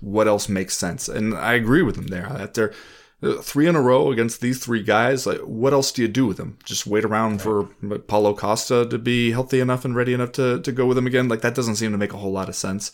[0.00, 2.28] What else makes sense?" And I agree with him there.
[2.28, 2.72] That they're
[3.42, 5.26] three in a row against these three guys.
[5.26, 6.58] Like, what else do you do with them?
[6.64, 7.64] Just wait around for
[8.06, 11.28] Paulo Costa to be healthy enough and ready enough to to go with him again?
[11.28, 12.92] Like that doesn't seem to make a whole lot of sense.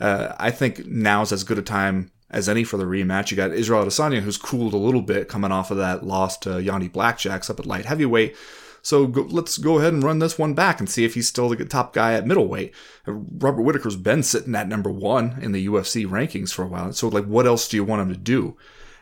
[0.00, 3.30] Uh, I think now's as good a time as any for the rematch.
[3.30, 6.62] You got Israel Adesanya, who's cooled a little bit coming off of that loss to
[6.62, 8.36] Yanni Blackjacks up at light heavyweight.
[8.82, 11.48] So go, let's go ahead and run this one back and see if he's still
[11.50, 12.72] the top guy at middleweight.
[13.06, 16.92] Uh, Robert Whitaker's been sitting at number one in the UFC rankings for a while.
[16.92, 18.56] So like, what else do you want him to do?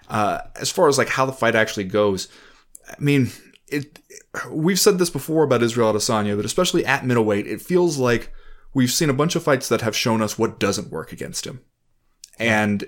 [0.09, 2.29] Uh, as far as like how the fight actually goes,
[2.89, 3.31] I mean,
[3.67, 4.01] it.
[4.51, 8.33] We've said this before about Israel Adesanya, but especially at middleweight, it feels like
[8.75, 11.61] we've seen a bunch of fights that have shown us what doesn't work against him,
[12.39, 12.85] and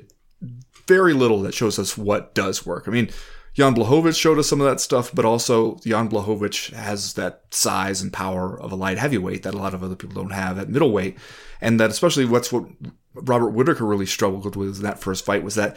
[0.87, 2.87] very little that shows us what does work.
[2.87, 3.11] I mean,
[3.55, 8.01] Jan Blachowicz showed us some of that stuff, but also Jan Blachowicz has that size
[8.01, 10.69] and power of a light heavyweight that a lot of other people don't have at
[10.69, 11.19] middleweight,
[11.61, 12.67] and that especially what's what
[13.15, 15.77] Robert Whitaker really struggled with in that first fight was that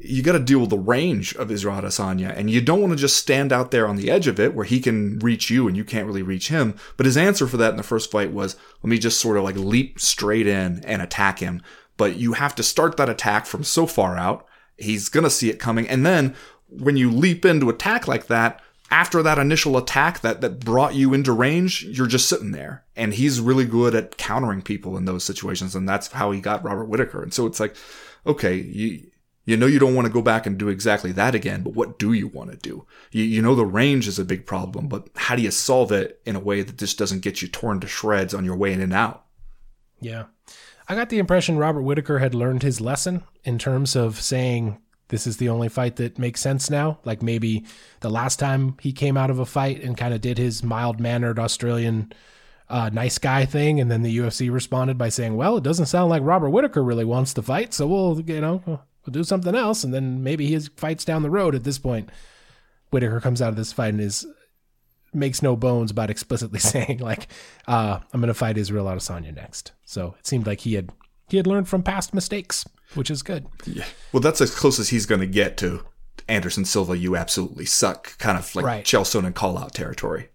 [0.00, 2.98] you got to deal with the range of Israel Adesanya, and you don't want to
[2.98, 5.76] just stand out there on the edge of it where he can reach you and
[5.76, 6.76] you can't really reach him.
[6.96, 9.42] But his answer for that in the first fight was, let me just sort of
[9.42, 11.62] like leap straight in and attack him.
[11.96, 14.46] But you have to start that attack from so far out.
[14.76, 15.88] He's going to see it coming.
[15.88, 16.36] And then
[16.68, 21.12] when you leap into attack like that, after that initial attack that, that brought you
[21.12, 22.84] into range, you're just sitting there.
[22.94, 25.74] And he's really good at countering people in those situations.
[25.74, 27.20] And that's how he got Robert Whitaker.
[27.20, 27.74] And so it's like,
[28.26, 29.07] okay, you,
[29.48, 31.98] you know you don't want to go back and do exactly that again, but what
[31.98, 32.86] do you want to do?
[33.10, 36.20] You, you know the range is a big problem, but how do you solve it
[36.26, 38.82] in a way that just doesn't get you torn to shreds on your way in
[38.82, 39.24] and out?
[40.02, 40.24] Yeah.
[40.86, 45.26] I got the impression Robert Whitaker had learned his lesson in terms of saying this
[45.26, 46.98] is the only fight that makes sense now.
[47.06, 47.64] Like maybe
[48.00, 51.00] the last time he came out of a fight and kind of did his mild
[51.00, 52.12] mannered Australian
[52.68, 56.10] uh, nice guy thing, and then the UFC responded by saying, "Well, it doesn't sound
[56.10, 59.84] like Robert Whitaker really wants to fight, so we'll you know we'll do something else."
[59.84, 61.54] And then maybe his fights down the road.
[61.54, 62.10] At this point,
[62.90, 64.26] Whitaker comes out of this fight and is
[65.14, 67.28] makes no bones about explicitly saying like,
[67.66, 70.90] uh, "I'm going to fight Israel Adesanya next." So it seemed like he had
[71.28, 73.46] he had learned from past mistakes, which is good.
[73.64, 73.86] Yeah.
[74.12, 75.84] Well, that's as close as he's going to get to
[76.28, 76.96] Anderson Silva.
[76.96, 78.18] You absolutely suck.
[78.18, 78.84] Kind of like Right.
[78.84, 80.28] Sonnen call out territory.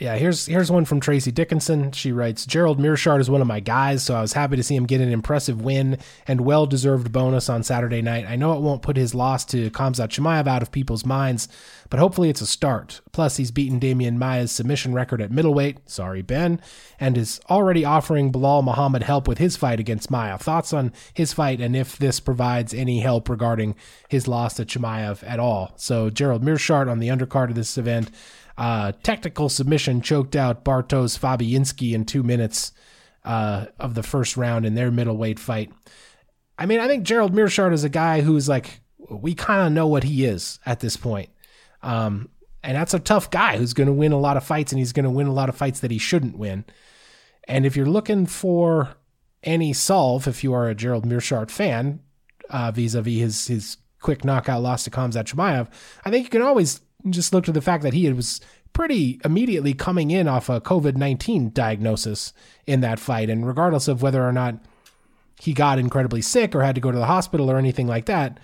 [0.00, 1.92] Yeah, here's here's one from Tracy Dickinson.
[1.92, 4.74] She writes, Gerald Meerschaert is one of my guys, so I was happy to see
[4.74, 8.24] him get an impressive win and well deserved bonus on Saturday night.
[8.26, 11.48] I know it won't put his loss to Khamzat Chimaev out of people's minds,
[11.90, 13.02] but hopefully it's a start.
[13.12, 15.90] Plus, he's beaten Demian Maia's submission record at middleweight.
[15.90, 16.62] Sorry, Ben,
[16.98, 20.38] and is already offering Belal Muhammad help with his fight against Maia.
[20.38, 23.74] Thoughts on his fight and if this provides any help regarding
[24.08, 25.74] his loss to Chimaev at all?
[25.76, 28.10] So Gerald Meerschaert on the undercard of this event.
[28.60, 32.72] Uh, technical submission choked out Bartosz Fabiński in two minutes
[33.24, 35.72] uh, of the first round in their middleweight fight.
[36.58, 39.86] I mean, I think Gerald Meerschaert is a guy who's like, we kind of know
[39.86, 41.30] what he is at this point.
[41.82, 42.28] Um,
[42.62, 44.92] and that's a tough guy who's going to win a lot of fights and he's
[44.92, 46.66] going to win a lot of fights that he shouldn't win.
[47.44, 48.90] And if you're looking for
[49.42, 52.00] any solve, if you are a Gerald Meerschaert fan,
[52.74, 55.68] vis a vis his, his quick knockout loss to Khamzat Chimaev,
[56.04, 58.40] I think you can always just look to the fact that he was
[58.72, 62.32] pretty immediately coming in off a COVID 19 diagnosis
[62.66, 63.30] in that fight.
[63.30, 64.56] And regardless of whether or not
[65.40, 68.38] he got incredibly sick or had to go to the hospital or anything like that,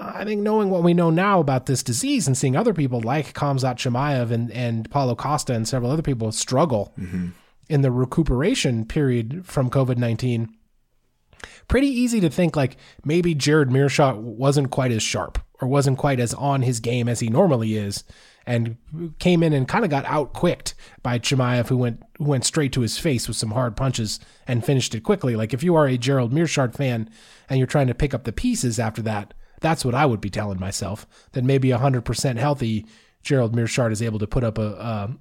[0.00, 3.34] I think knowing what we know now about this disease and seeing other people like
[3.34, 7.28] Khamzat Chimaev and, and Paulo Costa and several other people struggle mm-hmm.
[7.68, 10.54] in the recuperation period from COVID 19,
[11.68, 16.20] pretty easy to think like maybe Jared Meerschaert wasn't quite as sharp or wasn't quite
[16.20, 18.04] as on his game as he normally is
[18.46, 18.76] and
[19.18, 22.80] came in and kind of got outquicked by Chimaev, who went who went straight to
[22.80, 25.36] his face with some hard punches and finished it quickly.
[25.36, 27.10] Like if you are a Gerald Meerschaert fan
[27.48, 30.30] and you're trying to pick up the pieces after that, that's what I would be
[30.30, 31.06] telling myself.
[31.32, 32.86] That maybe 100% healthy
[33.22, 35.16] Gerald Meerschaert is able to put up a, a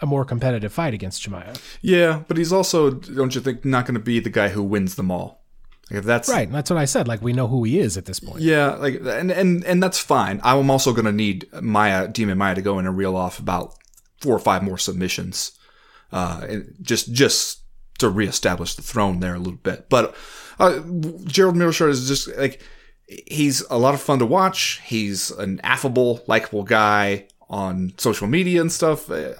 [0.00, 1.60] a more competitive fight against Chimaev.
[1.82, 4.94] Yeah, but he's also, don't you think, not going to be the guy who wins
[4.94, 5.44] them all.
[5.90, 7.08] Like if that's right, that's what I said.
[7.08, 8.40] Like we know who he is at this point.
[8.40, 10.40] Yeah, like and and and that's fine.
[10.42, 13.74] I'm also going to need Maia Demian Maia to go in and reel off about
[14.20, 15.52] four or five more submissions,
[16.12, 16.46] uh,
[16.82, 17.62] just just
[17.98, 19.88] to reestablish the throne there a little bit.
[19.88, 20.14] But
[20.58, 20.80] uh,
[21.24, 22.60] Gerald Meerschaert is just like
[23.06, 24.80] he's a lot of fun to watch.
[24.84, 29.10] He's an affable, likable guy on social media and stuff.
[29.10, 29.32] Uh,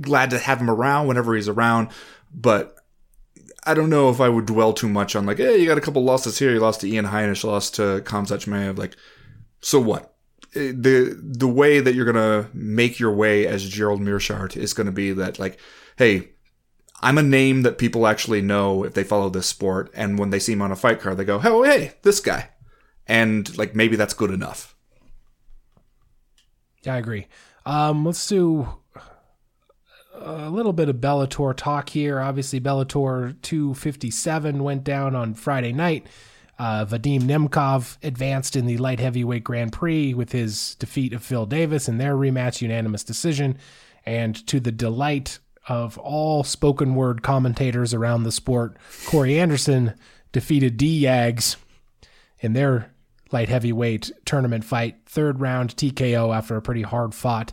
[0.00, 1.88] glad to have him around whenever he's around,
[2.32, 2.77] but
[3.66, 5.82] I don't know if I would dwell too much on like, hey, you got a
[5.82, 6.52] couple losses here.
[6.52, 8.78] You lost to Ian Heinisch, lost to Khamzat Chimaev.
[8.78, 8.96] Like,
[9.60, 10.14] so what?
[10.54, 14.92] Eh, the the way that you're gonna make your way as Gerald Meerschaert is gonna
[14.92, 15.58] be that like,
[15.96, 16.30] hey,
[17.02, 20.38] I'm a name that people actually know if they follow this sport, and when they
[20.38, 22.50] see him on a fight card, they go, oh, hey, this guy,
[23.06, 24.74] and like maybe that's good enough.
[26.82, 27.26] Yeah, I agree.
[27.66, 28.68] Um, let's do
[30.20, 32.20] a little bit of Bellator talk here.
[32.20, 36.06] Obviously, Bellator 257 went down on Friday night.
[36.58, 41.46] Uh, Vadim Nemkov advanced in the light heavyweight Grand Prix with his defeat of Phil
[41.46, 43.56] Davis in their rematch unanimous decision.
[44.04, 45.38] And to the delight
[45.68, 49.94] of all spoken word commentators around the sport, Corey Anderson
[50.32, 51.56] defeated D Yags
[52.40, 52.92] in their
[53.30, 54.96] light heavyweight tournament fight.
[55.06, 57.52] Third round TKO after a pretty hard fought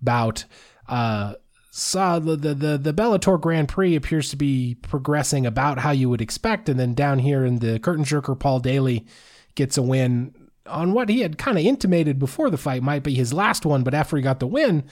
[0.00, 0.44] bout.
[0.88, 1.34] Uh,
[1.74, 6.10] saw the, the the the Bellator Grand Prix appears to be progressing about how you
[6.10, 9.06] would expect, and then down here in the curtain jerker, Paul Daley
[9.54, 10.34] gets a win
[10.66, 13.84] on what he had kind of intimated before the fight might be his last one,
[13.84, 14.84] but after he got the win,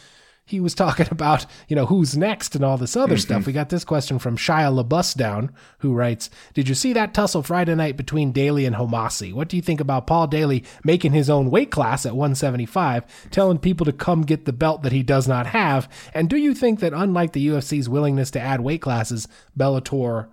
[0.51, 3.21] he was talking about, you know, who's next and all this other mm-hmm.
[3.21, 3.47] stuff.
[3.47, 7.75] We got this question from Shia LaBusdown, who writes, Did you see that tussle Friday
[7.75, 9.33] night between Daley and Homasi?
[9.33, 13.59] What do you think about Paul Daley making his own weight class at 175, telling
[13.59, 15.89] people to come get the belt that he does not have?
[16.13, 19.29] And do you think that unlike the UFC's willingness to add weight classes,
[19.59, 20.29] Bellator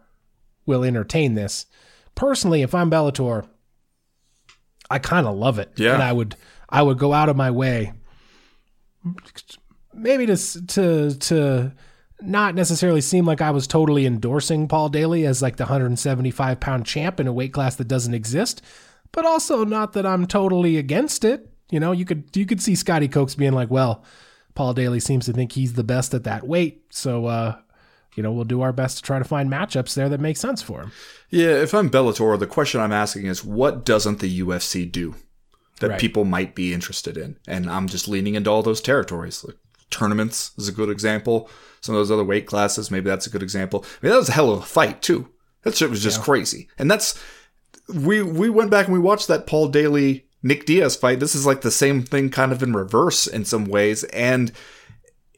[0.66, 1.68] will entertain this?
[2.16, 3.48] Personally, if I'm Bellator,
[4.90, 5.72] I kind of love it.
[5.76, 5.94] Yeah.
[5.94, 6.36] And I would
[6.70, 7.94] I would go out of my way
[9.98, 10.38] maybe to
[10.68, 11.74] to to
[12.22, 16.86] not necessarily seem like I was totally endorsing Paul Daley as like the 175 pound
[16.86, 18.62] champ in a weight class that doesn't exist,
[19.12, 21.52] but also not that I'm totally against it.
[21.70, 24.04] You know, you could you could see Scotty Cokes being like, well,
[24.56, 27.58] Paul Daley seems to think he's the best at that weight, so uh,
[28.18, 30.62] you know, we'll do our best to try to find matchups there that make sense
[30.62, 30.92] for him.
[31.30, 35.16] Yeah, if I'm Bellator, the question I'm asking is, what doesn't the UFC do
[35.80, 36.00] that right.
[36.00, 37.38] people might be interested in?
[37.48, 39.44] And I'm just leaning into all those territories.
[39.46, 39.58] Like,
[39.90, 41.50] tournaments is a good example.
[41.82, 43.86] Some of those other weight classes, maybe that's a good example.
[43.86, 45.30] I mean, that was a hell of a fight too.
[45.64, 46.24] That shit was just yeah.
[46.24, 46.70] crazy.
[46.78, 47.22] And that's
[47.94, 51.20] we we went back and we watched that Paul Daley Nick Diaz fight.
[51.20, 54.04] This is like the same thing kind of in reverse in some ways.
[54.06, 54.52] And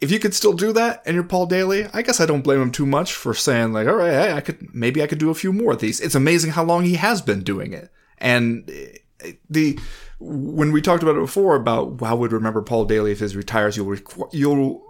[0.01, 2.61] if you could still do that and you're Paul Daley, I guess I don't blame
[2.61, 5.29] him too much for saying like, all right, hey, I could maybe I could do
[5.29, 5.99] a few more of these.
[5.99, 7.91] It's amazing how long he has been doing it.
[8.17, 9.79] And eh, the
[10.19, 13.77] when we talked about it before about how we'd remember Paul Daley if he retires,
[13.77, 13.97] you'll
[14.31, 14.85] you'll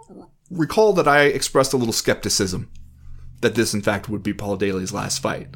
[0.50, 2.72] recall that I expressed a little skepticism
[3.42, 5.50] that this, in fact, would be Paul Daley's last fight.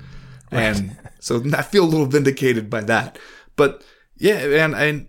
[0.51, 3.17] And so I feel a little vindicated by that.
[3.55, 3.84] But
[4.15, 5.07] yeah, and, and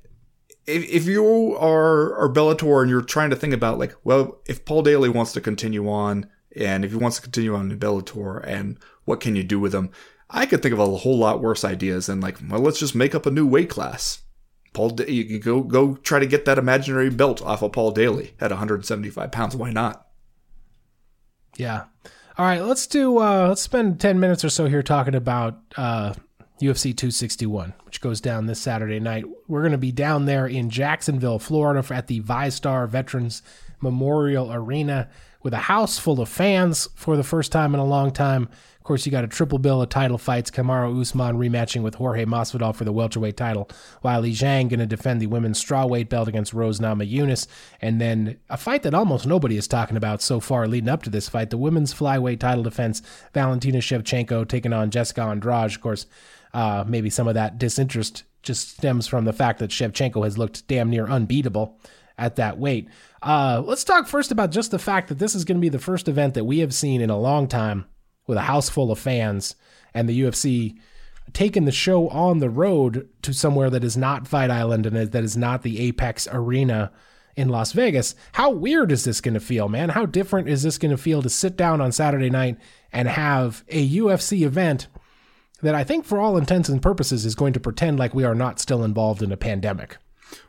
[0.66, 4.64] if, if you are, are Bellator and you're trying to think about like, well, if
[4.64, 8.42] Paul Daley wants to continue on and if he wants to continue on in Bellator
[8.46, 9.90] and what can you do with him?
[10.30, 13.14] I could think of a whole lot worse ideas than like, well, let's just make
[13.14, 14.22] up a new weight class.
[14.74, 18.34] Paul, you can go go try to get that imaginary belt off of Paul Daley
[18.40, 19.56] at 175 pounds.
[19.56, 20.06] Why not?
[21.56, 21.84] Yeah.
[22.36, 23.18] All right, let's do.
[23.18, 26.14] Uh, let's spend 10 minutes or so here talking about uh,
[26.60, 29.24] UFC 261, which goes down this Saturday night.
[29.46, 33.42] We're going to be down there in Jacksonville, Florida, at the VyStar Veterans
[33.80, 35.08] Memorial Arena
[35.44, 38.48] with a house full of fans for the first time in a long time.
[38.84, 40.50] Of course, you got a triple bill of title fights.
[40.50, 43.70] Kamaru Usman rematching with Jorge Masvidal for the welterweight title.
[44.04, 47.46] Weili Zhang going to defend the women's strawweight belt against Rose Namajunas.
[47.80, 51.08] And then a fight that almost nobody is talking about so far leading up to
[51.08, 53.00] this fight, the women's flyweight title defense.
[53.32, 55.74] Valentina Shevchenko taking on Jessica Andrade.
[55.74, 56.04] Of course,
[56.52, 60.68] uh, maybe some of that disinterest just stems from the fact that Shevchenko has looked
[60.68, 61.80] damn near unbeatable
[62.18, 62.90] at that weight.
[63.22, 65.78] Uh, let's talk first about just the fact that this is going to be the
[65.78, 67.86] first event that we have seen in a long time
[68.26, 69.56] with a house full of fans
[69.92, 70.76] and the UFC
[71.32, 75.24] taking the show on the road to somewhere that is not Fight Island and that
[75.24, 76.92] is not the Apex Arena
[77.36, 78.14] in Las Vegas.
[78.32, 79.90] How weird is this going to feel, man?
[79.90, 82.58] How different is this going to feel to sit down on Saturday night
[82.92, 84.86] and have a UFC event
[85.62, 88.34] that I think, for all intents and purposes, is going to pretend like we are
[88.34, 89.96] not still involved in a pandemic?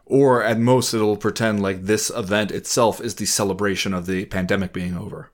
[0.06, 4.74] Or at most, it'll pretend like this event itself is the celebration of the pandemic
[4.74, 5.32] being over.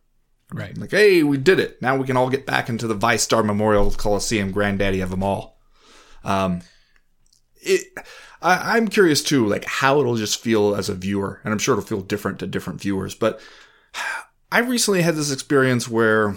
[0.53, 0.77] Right.
[0.77, 1.81] Like, hey, we did it.
[1.81, 5.57] Now we can all get back into the VyStar Memorial Coliseum, granddaddy of them all.
[6.23, 6.61] Um,
[7.61, 7.83] it,
[8.41, 11.75] I, I'm curious too, like how it'll just feel as a viewer, and I'm sure
[11.75, 13.15] it'll feel different to different viewers.
[13.15, 13.39] But
[14.51, 16.35] I recently had this experience where,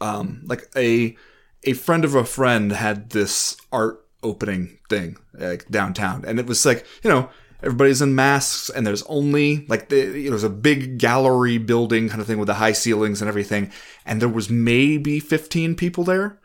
[0.00, 1.16] um, like a
[1.64, 6.64] a friend of a friend had this art opening thing like downtown, and it was
[6.64, 7.28] like you know
[7.62, 12.08] everybody's in masks and there's only like the, you know, there's a big gallery building
[12.08, 13.70] kind of thing with the high ceilings and everything
[14.04, 16.38] and there was maybe 15 people there.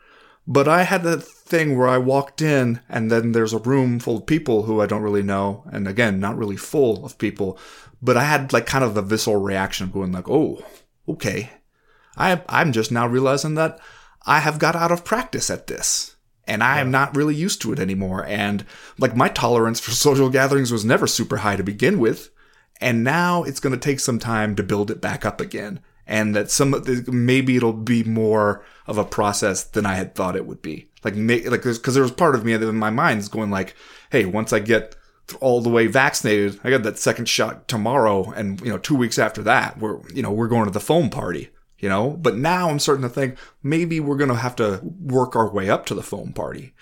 [0.48, 4.18] But i had a thing where i walked in and then there's a room full
[4.18, 7.58] of people who i don't really know and again not really full of people.
[8.02, 10.64] But i had like kind of the visceral reaction going like oh
[11.08, 11.50] okay.
[12.16, 13.78] I i'm just now realizing that
[14.24, 16.15] i have got out of practice at this
[16.46, 18.24] and I am not really used to it anymore.
[18.24, 18.64] And
[18.98, 22.30] like my tolerance for social gatherings was never super high to begin with.
[22.80, 25.80] And now it's going to take some time to build it back up again.
[26.06, 30.36] And that some, the, maybe it'll be more of a process than I had thought
[30.36, 30.88] it would be.
[31.02, 33.74] Like, like, cause there was part of me in my mind is going like,
[34.10, 34.94] Hey, once I get
[35.40, 38.30] all the way vaccinated, I got that second shot tomorrow.
[38.30, 41.10] And, you know, two weeks after that, we're, you know, we're going to the foam
[41.10, 42.10] party you know?
[42.10, 45.70] But now I'm starting to think maybe we're going to have to work our way
[45.70, 46.74] up to the foam party.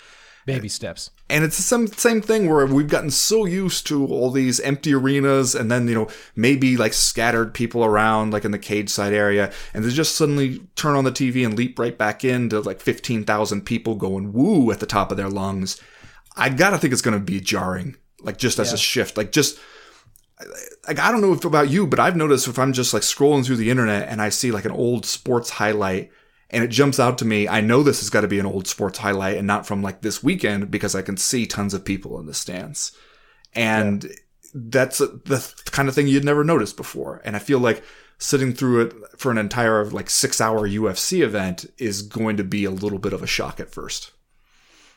[0.45, 1.09] Baby steps.
[1.27, 4.93] And it's the same, same thing where we've gotten so used to all these empty
[4.93, 9.11] arenas and then, you know, maybe like scattered people around, like in the cage side
[9.11, 12.79] area, and they just suddenly turn on the TV and leap right back into like
[12.79, 15.81] 15,000 people going woo at the top of their lungs.
[16.37, 18.75] I gotta think it's gonna be jarring, like just as yeah.
[18.75, 19.57] a shift, like just
[20.87, 23.45] like I don't know if about you, but I've noticed if I'm just like scrolling
[23.45, 26.11] through the internet and I see like an old sports highlight
[26.49, 28.67] and it jumps out to me, I know this has got to be an old
[28.67, 32.19] sports highlight and not from like this weekend because I can see tons of people
[32.19, 32.91] in the stands.
[33.53, 34.11] And yeah.
[34.53, 37.21] that's the kind of thing you'd never noticed before.
[37.25, 37.83] And I feel like
[38.17, 42.71] sitting through it for an entire like 6-hour UFC event is going to be a
[42.71, 44.11] little bit of a shock at first.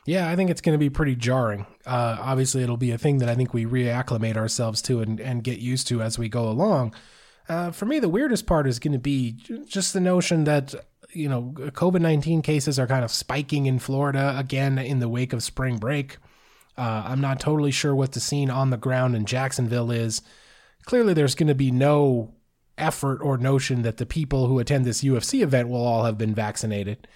[0.05, 1.65] Yeah, I think it's going to be pretty jarring.
[1.85, 5.43] Uh, obviously, it'll be a thing that I think we reacclimate ourselves to and, and
[5.43, 6.93] get used to as we go along.
[7.47, 9.37] Uh, for me, the weirdest part is going to be
[9.67, 10.73] just the notion that,
[11.11, 15.33] you know, COVID 19 cases are kind of spiking in Florida again in the wake
[15.33, 16.17] of spring break.
[16.77, 20.21] Uh, I'm not totally sure what the scene on the ground in Jacksonville is.
[20.85, 22.33] Clearly, there's going to be no
[22.77, 26.33] effort or notion that the people who attend this UFC event will all have been
[26.33, 27.07] vaccinated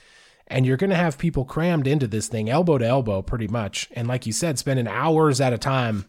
[0.54, 3.90] and you're going to have people crammed into this thing elbow to elbow pretty much.
[3.94, 6.06] And like you said spending hours at a time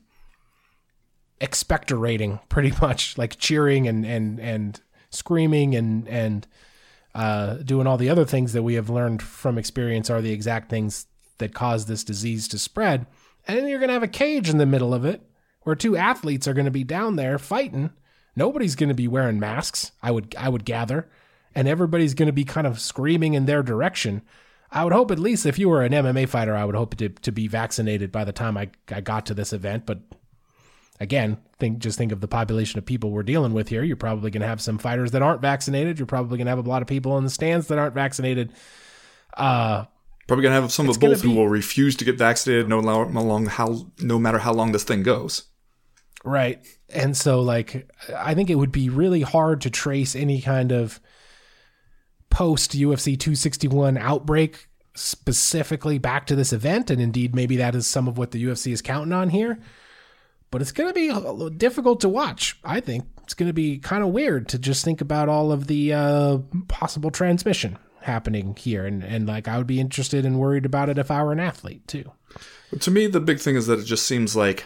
[1.40, 6.47] expectorating pretty much like cheering and and and screaming and and
[7.14, 10.68] uh, doing all the other things that we have learned from experience are the exact
[10.68, 11.07] things
[11.38, 13.07] that cause this disease to spread.
[13.49, 15.22] And then you're going to have a cage in the middle of it
[15.62, 17.90] where two athletes are going to be down there fighting.
[18.36, 21.09] Nobody's going to be wearing masks i would i would gather
[21.55, 24.22] and everybody's going to be kind of screaming in their direction.
[24.70, 27.09] I would hope at least if you were an MMA fighter, I would hope to,
[27.09, 30.00] to be vaccinated by the time I, I got to this event, but
[31.00, 33.82] again, think just think of the population of people we're dealing with here.
[33.82, 35.98] You're probably going to have some fighters that aren't vaccinated.
[35.98, 38.52] You're probably going to have a lot of people in the stands that aren't vaccinated.
[39.36, 39.84] Uh,
[40.26, 43.86] Probably gonna have some of both who will refuse to get vaccinated no long how
[44.00, 45.42] no matter how long this thing goes.
[46.24, 46.66] Right.
[46.88, 50.98] And so, like, I think it would be really hard to trace any kind of
[52.35, 56.91] post UFC 261 outbreak specifically back to this event.
[56.91, 59.61] And indeed, maybe that is some of what the UFC is counting on here.
[60.51, 63.05] But it's going to be difficult to watch, I think.
[63.22, 66.39] It's going to be kind of weird to just think about all of the uh,
[66.66, 68.85] possible transmission happening here.
[68.85, 71.41] And, and, like, I would be interested and worried about it if I were an
[71.41, 72.11] athlete, too.
[72.80, 74.64] To me, the big thing is that it just seems like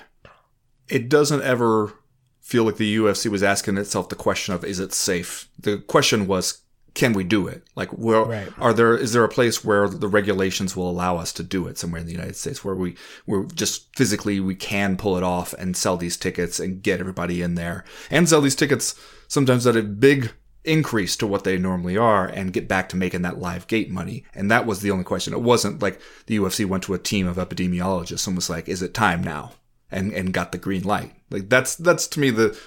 [0.89, 1.93] it doesn't ever
[2.41, 5.51] feel like the UFC was asking itself the question of is it safe?
[5.59, 6.63] The question was
[6.99, 7.63] can we do it?
[7.77, 8.53] Like where Right.
[8.59, 11.79] are there is there a place where the regulations will allow us to do it
[11.79, 12.97] somewhere in the United States where we
[13.27, 17.41] we're just physically we can pull it off and sell these tickets and get everybody
[17.41, 18.95] in there and sell these tickets
[19.29, 20.33] sometimes at a big
[20.65, 24.25] increase to what they normally are and get back to making that live gate money.
[24.35, 25.33] And that was the only question.
[25.33, 28.83] It wasn't like the UFC went to a team of epidemiologists and was like, is
[28.83, 29.53] it time now?
[29.91, 31.13] And, and got the green light.
[31.31, 32.59] Like that's, that's to me the,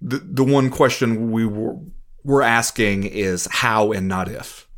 [0.00, 1.76] the, the one question we were,
[2.24, 4.68] we're asking is how and not if.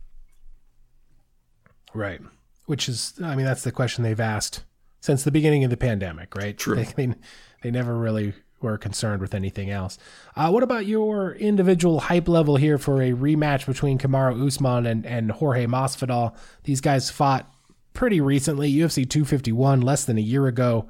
[1.94, 2.20] Right.
[2.66, 4.64] Which is, I mean, that's the question they've asked
[5.00, 6.56] since the beginning of the pandemic, right?
[6.56, 6.76] True.
[6.76, 7.14] They, they,
[7.62, 9.98] they never really were concerned with anything else.
[10.36, 15.06] Uh, what about your individual hype level here for a rematch between Kamaru Usman and,
[15.06, 16.34] and Jorge Masvidal?
[16.64, 17.50] These guys fought
[17.92, 20.88] pretty recently, UFC 251, less than a year ago.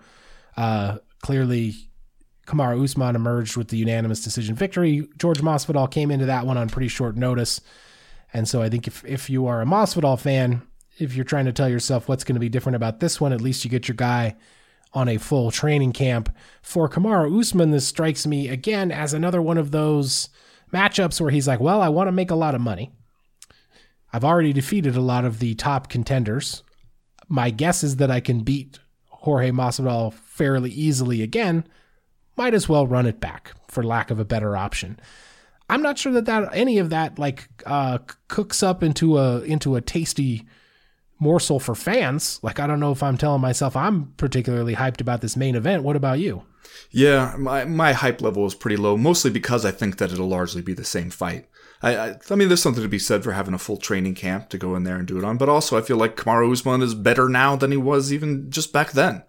[0.56, 1.74] Uh, clearly,
[2.50, 5.08] Kamaru Usman emerged with the unanimous decision victory.
[5.16, 7.60] George Masvidal came into that one on pretty short notice.
[8.34, 10.62] And so I think if, if you are a Masvidal fan,
[10.98, 13.40] if you're trying to tell yourself what's going to be different about this one, at
[13.40, 14.36] least you get your guy
[14.92, 16.34] on a full training camp.
[16.60, 20.28] For Kamaru Usman, this strikes me again as another one of those
[20.72, 22.90] matchups where he's like, well, I want to make a lot of money.
[24.12, 26.64] I've already defeated a lot of the top contenders.
[27.28, 31.64] My guess is that I can beat Jorge Masvidal fairly easily again.
[32.36, 34.98] Might as well run it back for lack of a better option.
[35.68, 39.76] I'm not sure that that any of that like uh, cooks up into a into
[39.76, 40.46] a tasty
[41.20, 42.40] morsel for fans.
[42.42, 45.84] Like I don't know if I'm telling myself I'm particularly hyped about this main event.
[45.84, 46.44] What about you?
[46.90, 50.62] Yeah, my, my hype level is pretty low, mostly because I think that it'll largely
[50.62, 51.46] be the same fight.
[51.82, 54.50] I, I, I mean, there's something to be said for having a full training camp
[54.50, 56.82] to go in there and do it on, but also I feel like Kamaru Usman
[56.82, 59.22] is better now than he was even just back then.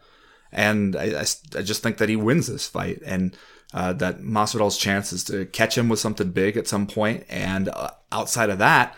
[0.51, 1.25] And I, I,
[1.57, 3.35] I just think that he wins this fight, and
[3.73, 7.25] uh, that Masvidal's chance is to catch him with something big at some point.
[7.29, 8.95] And uh, outside of that,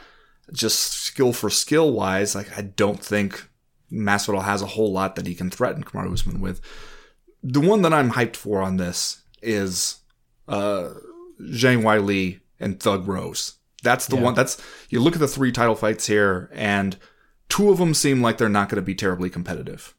[0.52, 3.48] just skill for skill wise, like I don't think
[3.92, 6.60] Masvidal has a whole lot that he can threaten Kamaru Usman with
[7.44, 9.98] the one that I'm hyped for on this is
[10.48, 10.90] uh
[11.42, 13.56] Zhang Weili and Thug Rose.
[13.84, 14.22] That's the Yeah.
[14.24, 14.58] one that's
[14.90, 16.98] you look at the three title fights here and
[17.50, 19.94] two of them seem like they're not going to be terribly competitive.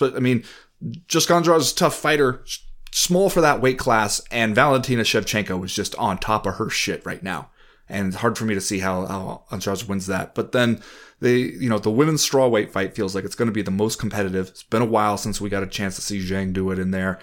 [0.00, 0.44] I mean,
[0.84, 2.44] a tough fighter,
[2.92, 7.04] small for that weight class, and Valentina Shevchenko is just on top of her shit
[7.04, 7.50] right now.
[7.88, 10.34] And it's hard for me to see how, how Andrade wins that.
[10.34, 10.80] But then
[11.20, 13.98] they, you know, the women's strawweight fight feels like it's going to be the most
[13.98, 14.48] competitive.
[14.48, 16.92] It's been a while since we got a chance to see Zhang do it in
[16.92, 17.18] there.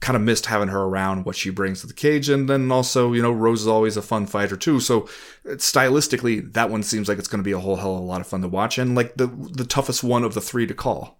[0.00, 2.28] Kind of missed having her around, what she brings to the cage.
[2.28, 4.80] And then also, you know, Rose is always a fun fighter too.
[4.80, 5.02] So
[5.44, 8.04] uh, stylistically, that one seems like it's going to be a whole hell of a
[8.04, 10.74] lot of fun to watch and like the, the toughest one of the three to
[10.74, 11.18] call.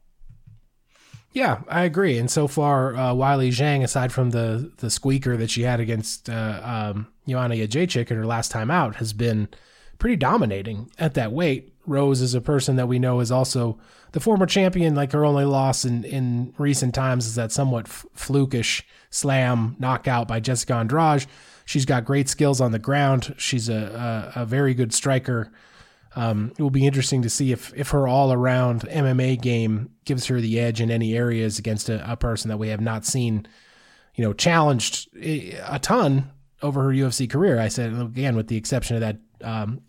[1.36, 2.16] Yeah, I agree.
[2.16, 6.30] And so far, uh, Weili Zhang, aside from the the squeaker that she had against
[6.30, 9.48] uh, um, Joanna Jędrzejczyk at her last time out, has been
[9.98, 11.74] pretty dominating at that weight.
[11.84, 13.78] Rose is a person that we know is also
[14.12, 14.94] the former champion.
[14.94, 20.26] Like her only loss in, in recent times is that somewhat f- flukish slam knockout
[20.26, 21.26] by Jessica Andrade.
[21.66, 23.34] She's got great skills on the ground.
[23.36, 25.52] She's a, a, a very good striker.
[26.16, 30.26] Um, it will be interesting to see if if her all around MMA game gives
[30.26, 33.46] her the edge in any areas against a, a person that we have not seen,
[34.14, 36.30] you know, challenged a a ton
[36.62, 37.60] over her UFC career.
[37.60, 39.82] I said again, with the exception of that um,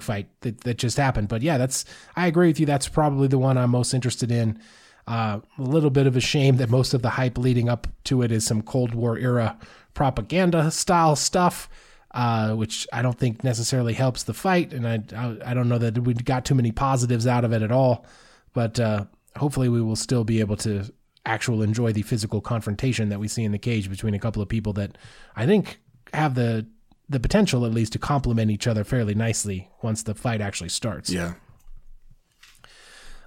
[0.00, 1.28] fight that, that just happened.
[1.28, 2.66] But yeah, that's I agree with you.
[2.66, 4.60] That's probably the one I'm most interested in.
[5.06, 8.22] Uh, a little bit of a shame that most of the hype leading up to
[8.22, 9.58] it is some Cold War era
[9.94, 11.68] propaganda style stuff
[12.12, 14.72] uh, which I don't think necessarily helps the fight.
[14.72, 17.62] And I, I, I don't know that we got too many positives out of it
[17.62, 18.04] at all.
[18.52, 19.04] But uh,
[19.36, 20.92] hopefully, we will still be able to
[21.26, 24.48] actual enjoy the physical confrontation that we see in the cage between a couple of
[24.48, 24.96] people that
[25.36, 25.80] I think
[26.12, 26.66] have the
[27.08, 31.10] the potential at least to complement each other fairly nicely once the fight actually starts.
[31.10, 31.34] Yeah.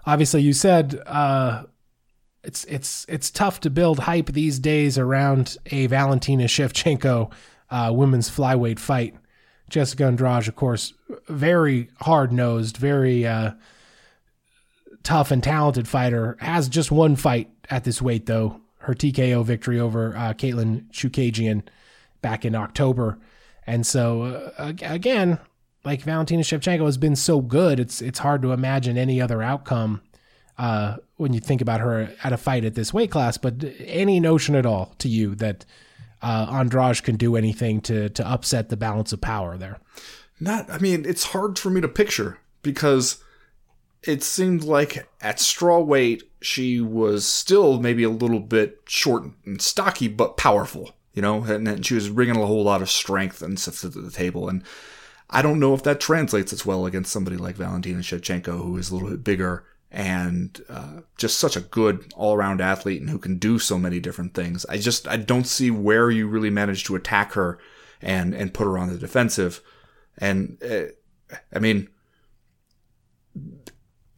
[0.06, 1.64] Obviously, you said uh,
[2.44, 7.32] it's it's it's tough to build hype these days around a Valentina Shevchenko
[7.74, 9.16] uh, women's flyweight fight.
[9.68, 10.94] Jessica Andrade, of course,
[11.28, 13.54] very hard nosed, very uh,
[15.02, 16.38] tough and talented fighter.
[16.40, 18.62] Has just one fight at this weight though.
[18.78, 21.64] Her TKO victory over uh, Katlyn Chookagian
[22.22, 23.18] back in October,
[23.66, 25.40] and so uh, again,
[25.84, 30.02] like Valentina Shevchenko has been so good, it's it's hard to imagine any other outcome
[30.60, 33.38] uh, when you think about her at a fight at this weight class.
[33.38, 35.66] But any notion at all to you that
[36.24, 39.80] uh, Andrade can do anything to to upset the balance of power there?
[40.40, 40.70] Not.
[40.70, 43.24] I mean, it's hard for me to picture because
[44.02, 49.62] it seemed like at straw weight she was still maybe a little bit short and
[49.62, 50.92] stocky, but powerful.
[51.14, 53.90] You know, and, and she was bringing a whole lot of strength and stuff to
[53.90, 54.64] the table and
[55.30, 58.92] I don't know if that translates as well against somebody like Valentina Shevchenko, who is
[58.92, 63.38] a little bit bigger and uh, just such a good all-around athlete and who can
[63.38, 64.66] do so many different things.
[64.66, 67.60] I just I don't see where you really manage to attack her
[68.02, 69.62] and and put her on the defensive.
[70.18, 70.86] And uh,
[71.54, 71.90] I mean,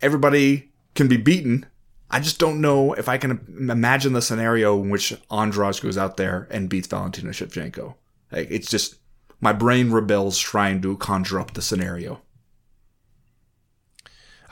[0.02, 1.66] everybody can be beaten.
[2.10, 3.32] I just don't know if I can
[3.70, 7.96] imagine the scenario in which Andrade goes out there and beats Valentina Shevchenko.
[8.32, 8.96] Like it's just
[9.42, 12.22] my brain rebels trying to conjure up the scenario.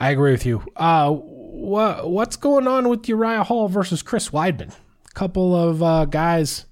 [0.04, 0.62] I agree with you.
[0.76, 4.74] Uh, what what's going on with Uriah Hall versus Chris Weidman?
[5.14, 6.66] Couple of uh, guys,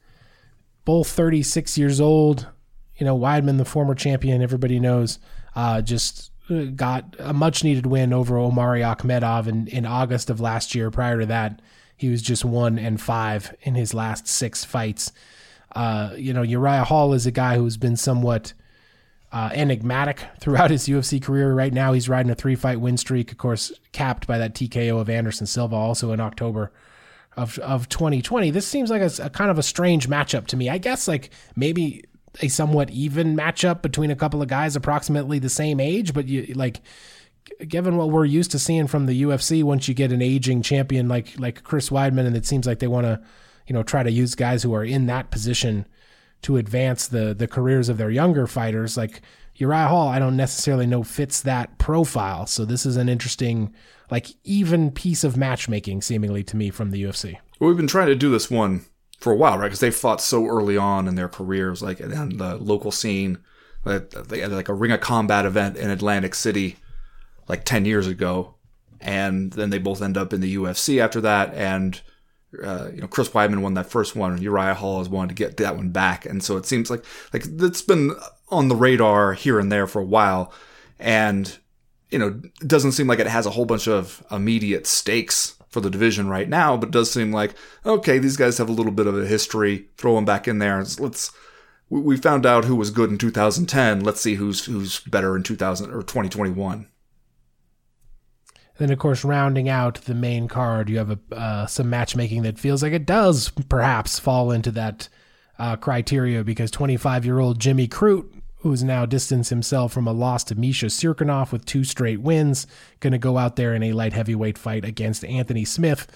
[0.85, 2.47] both 36 years old.
[2.97, 5.19] You know, Weidman, the former champion, everybody knows,
[5.57, 10.39] uh, just uh, got a much needed win over Omari Akhmedov in, in August of
[10.39, 10.91] last year.
[10.91, 11.63] Prior to that,
[11.97, 15.11] he was just one and five in his last six fights.
[15.75, 18.53] Uh, you know, Uriah Hall is a guy who's been somewhat
[19.33, 21.55] uh, enigmatic throughout his UFC career.
[21.55, 25.01] Right now, he's riding a three fight win streak, of course, capped by that TKO
[25.01, 26.73] of Anderson Silva, also in October
[27.37, 28.51] of of 2020.
[28.51, 30.69] This seems like a, a kind of a strange matchup to me.
[30.69, 32.05] I guess like maybe
[32.41, 36.53] a somewhat even matchup between a couple of guys approximately the same age, but you
[36.55, 36.81] like
[37.67, 41.09] given what we're used to seeing from the UFC, once you get an aging champion
[41.09, 43.21] like like Chris Weidman, and it seems like they want to
[43.67, 45.87] you know try to use guys who are in that position
[46.43, 49.23] to advance the the careers of their younger fighters like
[49.57, 52.47] Uriah Hall I don't necessarily know fits that profile.
[52.47, 53.73] So this is an interesting
[54.11, 58.09] like even piece of matchmaking seemingly to me from the UFC well, we've been trying
[58.09, 58.85] to do this one
[59.19, 59.67] for a while right?
[59.67, 63.39] Because they fought so early on in their careers like in the local scene
[63.85, 66.77] they had like a ring of combat event in Atlantic City
[67.49, 68.55] like 10 years ago.
[69.01, 71.53] And then they both end up in the UFC after that.
[71.55, 72.01] And
[72.63, 75.35] uh, you know, Chris Weidman won that first one, and Uriah Hall has wanted to
[75.35, 78.15] get that one back, and so it seems like like it's been
[78.51, 80.53] on the radar here and there for a while,
[80.99, 81.59] and
[82.11, 85.81] you know, it doesn't seem like it has a whole bunch of immediate stakes for
[85.81, 87.55] the division right now, but it does seem like
[87.87, 89.89] okay, these guys have a little bit of a history.
[89.97, 90.85] Throw them back in there.
[90.99, 91.33] Let's
[91.89, 94.01] we found out who was good in 2010.
[94.01, 96.89] Let's see who's who's better in 2000 or 2021.
[98.83, 102.59] Then, of course, rounding out the main card, you have a, uh, some matchmaking that
[102.59, 105.09] feels like it does perhaps fall into that
[105.57, 110.43] uh, criteria because 25 year old Jimmy Crute, who's now distanced himself from a loss
[110.43, 112.67] to Misha Cirkunov with two straight wins,
[112.99, 116.09] going to go out there in a light heavyweight fight against Anthony Smith.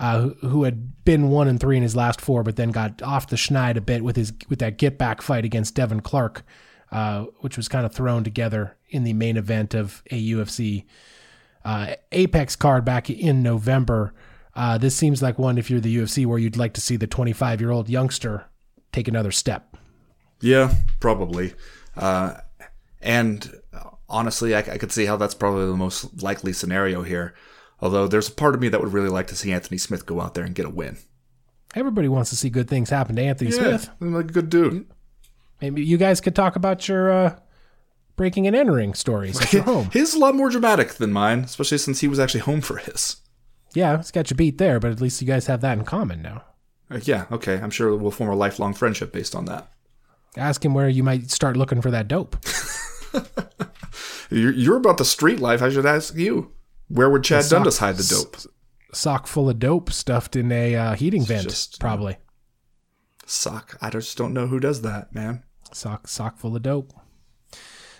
[0.00, 3.28] Uh, who had been one and three in his last four, but then got off
[3.28, 6.44] the schneid a bit with his with that get back fight against Devin Clark,
[6.92, 10.84] uh, which was kind of thrown together in the main event of a UFC
[11.66, 14.14] uh, Apex card back in November.
[14.54, 17.08] Uh, this seems like one if you're the UFC where you'd like to see the
[17.08, 18.46] 25 year old youngster
[18.92, 19.76] take another step.
[20.40, 21.54] Yeah, probably.
[21.96, 22.34] Uh,
[23.02, 23.52] and
[24.08, 27.34] honestly, I, I, could see how that's probably the most likely scenario here.
[27.80, 30.20] Although there's a part of me that would really like to see Anthony Smith go
[30.20, 30.98] out there and get a win.
[31.74, 33.90] Everybody wants to see good things happen to Anthony Smith.
[33.90, 34.20] yeah, Smith.
[34.20, 34.86] a good dude.
[35.60, 37.38] Maybe you guys could talk about your uh,
[38.16, 39.90] breaking and entering stories at your home.
[39.92, 43.16] His a lot more dramatic than mine, especially since he was actually home for his.
[43.74, 46.22] Yeah, it's got you beat there, but at least you guys have that in common
[46.22, 46.44] now.
[46.90, 47.58] Uh, yeah, okay.
[47.58, 49.70] I'm sure we'll form a lifelong friendship based on that.
[50.36, 52.36] Ask him where you might start looking for that dope.
[54.30, 55.62] you're, you're, about the street life.
[55.62, 56.52] I should ask you.
[56.88, 58.36] Where would Chad sock, Dundas hide the dope?
[58.92, 62.14] Sock full of dope stuffed in a uh, heating it's vent, just, probably.
[62.14, 63.76] Uh, sock.
[63.80, 65.42] I just don't know who does that, man.
[65.72, 66.92] Sock, sock full of dope.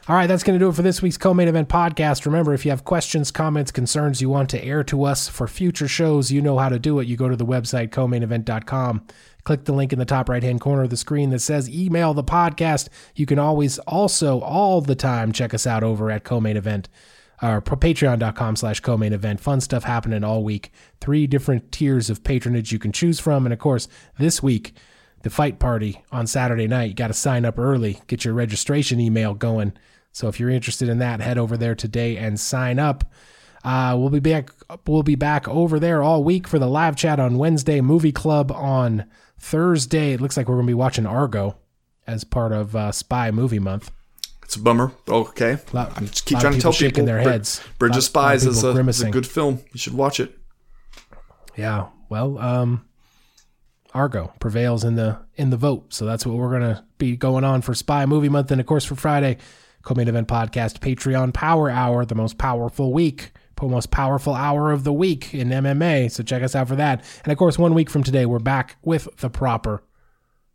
[0.09, 2.27] All right, that's going to do it for this week's co-main event podcast.
[2.27, 5.89] Remember, if you have questions, comments, concerns you want to air to us for future
[5.89, 7.09] shows, you know how to do it.
[7.09, 9.05] You go to the website co-mainevent.com.
[9.43, 12.23] Click the link in the top right-hand corner of the screen that says email the
[12.23, 12.89] podcast.
[13.17, 16.89] You can always also all the time check us out over at co-main event
[17.43, 19.41] or patreon.com slash co-main event.
[19.41, 20.71] Fun stuff happening all week.
[21.01, 23.45] Three different tiers of patronage you can choose from.
[23.45, 23.89] And of course,
[24.19, 24.73] this week,
[25.23, 26.91] the fight party on Saturday night.
[26.91, 29.73] You got to sign up early, get your registration email going.
[30.17, 33.05] So if you're interested in that, head over there today and sign up.
[33.63, 34.49] Uh, we'll be back.
[34.87, 37.83] We'll be back over there all week for the live chat on Wednesday.
[37.83, 39.05] Movie club on
[39.39, 40.15] Thursday.
[40.15, 41.59] It looks like we're going to be watching Argo
[42.07, 43.91] as part of uh, Spy Movie Month.
[44.43, 44.93] It's a bummer.
[45.07, 47.07] Okay, Lot- I just keep trying to tell people shaking people.
[47.09, 47.61] their heads.
[47.79, 49.61] Bridge Lot- of Spies of is a, is a good film.
[49.75, 50.35] You should watch it.
[51.59, 51.89] Yeah.
[52.09, 52.87] Well, um,
[53.93, 57.61] Argo prevails in the in the vote, so that's what we're gonna be going on
[57.61, 59.37] for Spy Movie Month, and of course for Friday,
[59.87, 63.31] co-main event podcast Patreon Power Hour, the most powerful week,
[63.63, 66.11] most powerful hour of the week in MMA.
[66.11, 68.77] So check us out for that, and of course one week from today we're back
[68.83, 69.83] with the proper.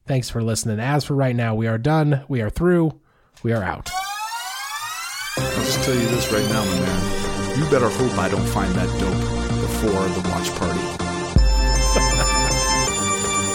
[0.06, 0.80] Thanks for listening.
[0.80, 2.26] As for right now, we are done.
[2.28, 3.00] We are through.
[3.42, 3.90] We are out.
[5.38, 7.58] I'll just tell you this right now, my man.
[7.58, 10.80] You better hope I don't find that dope before the watch party.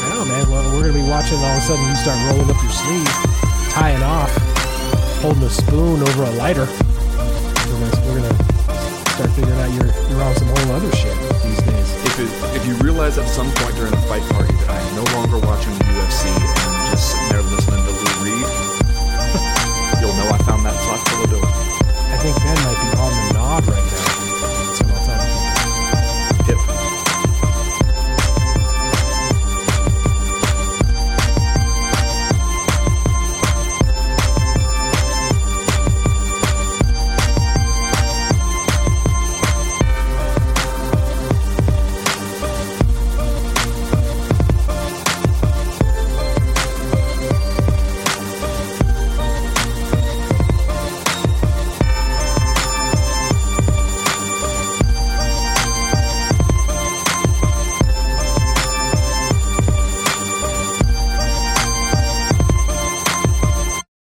[0.00, 0.50] I know, man.
[0.50, 1.36] Well, we're gonna be watching.
[1.38, 3.08] All of a sudden, you start rolling up your sleeve,
[3.72, 4.55] tying off,
[5.26, 6.66] holding a spoon over a lighter.
[6.70, 8.30] We're gonna,
[9.10, 11.88] start figuring out you're, you're on some whole other shit these days.
[12.06, 14.94] If, it, if you realize at some point during a fight party that I am
[14.94, 18.46] no longer watching the UFC and I'm just sitting there listening to Lou Reed,
[19.98, 21.05] you'll know I found that sucks.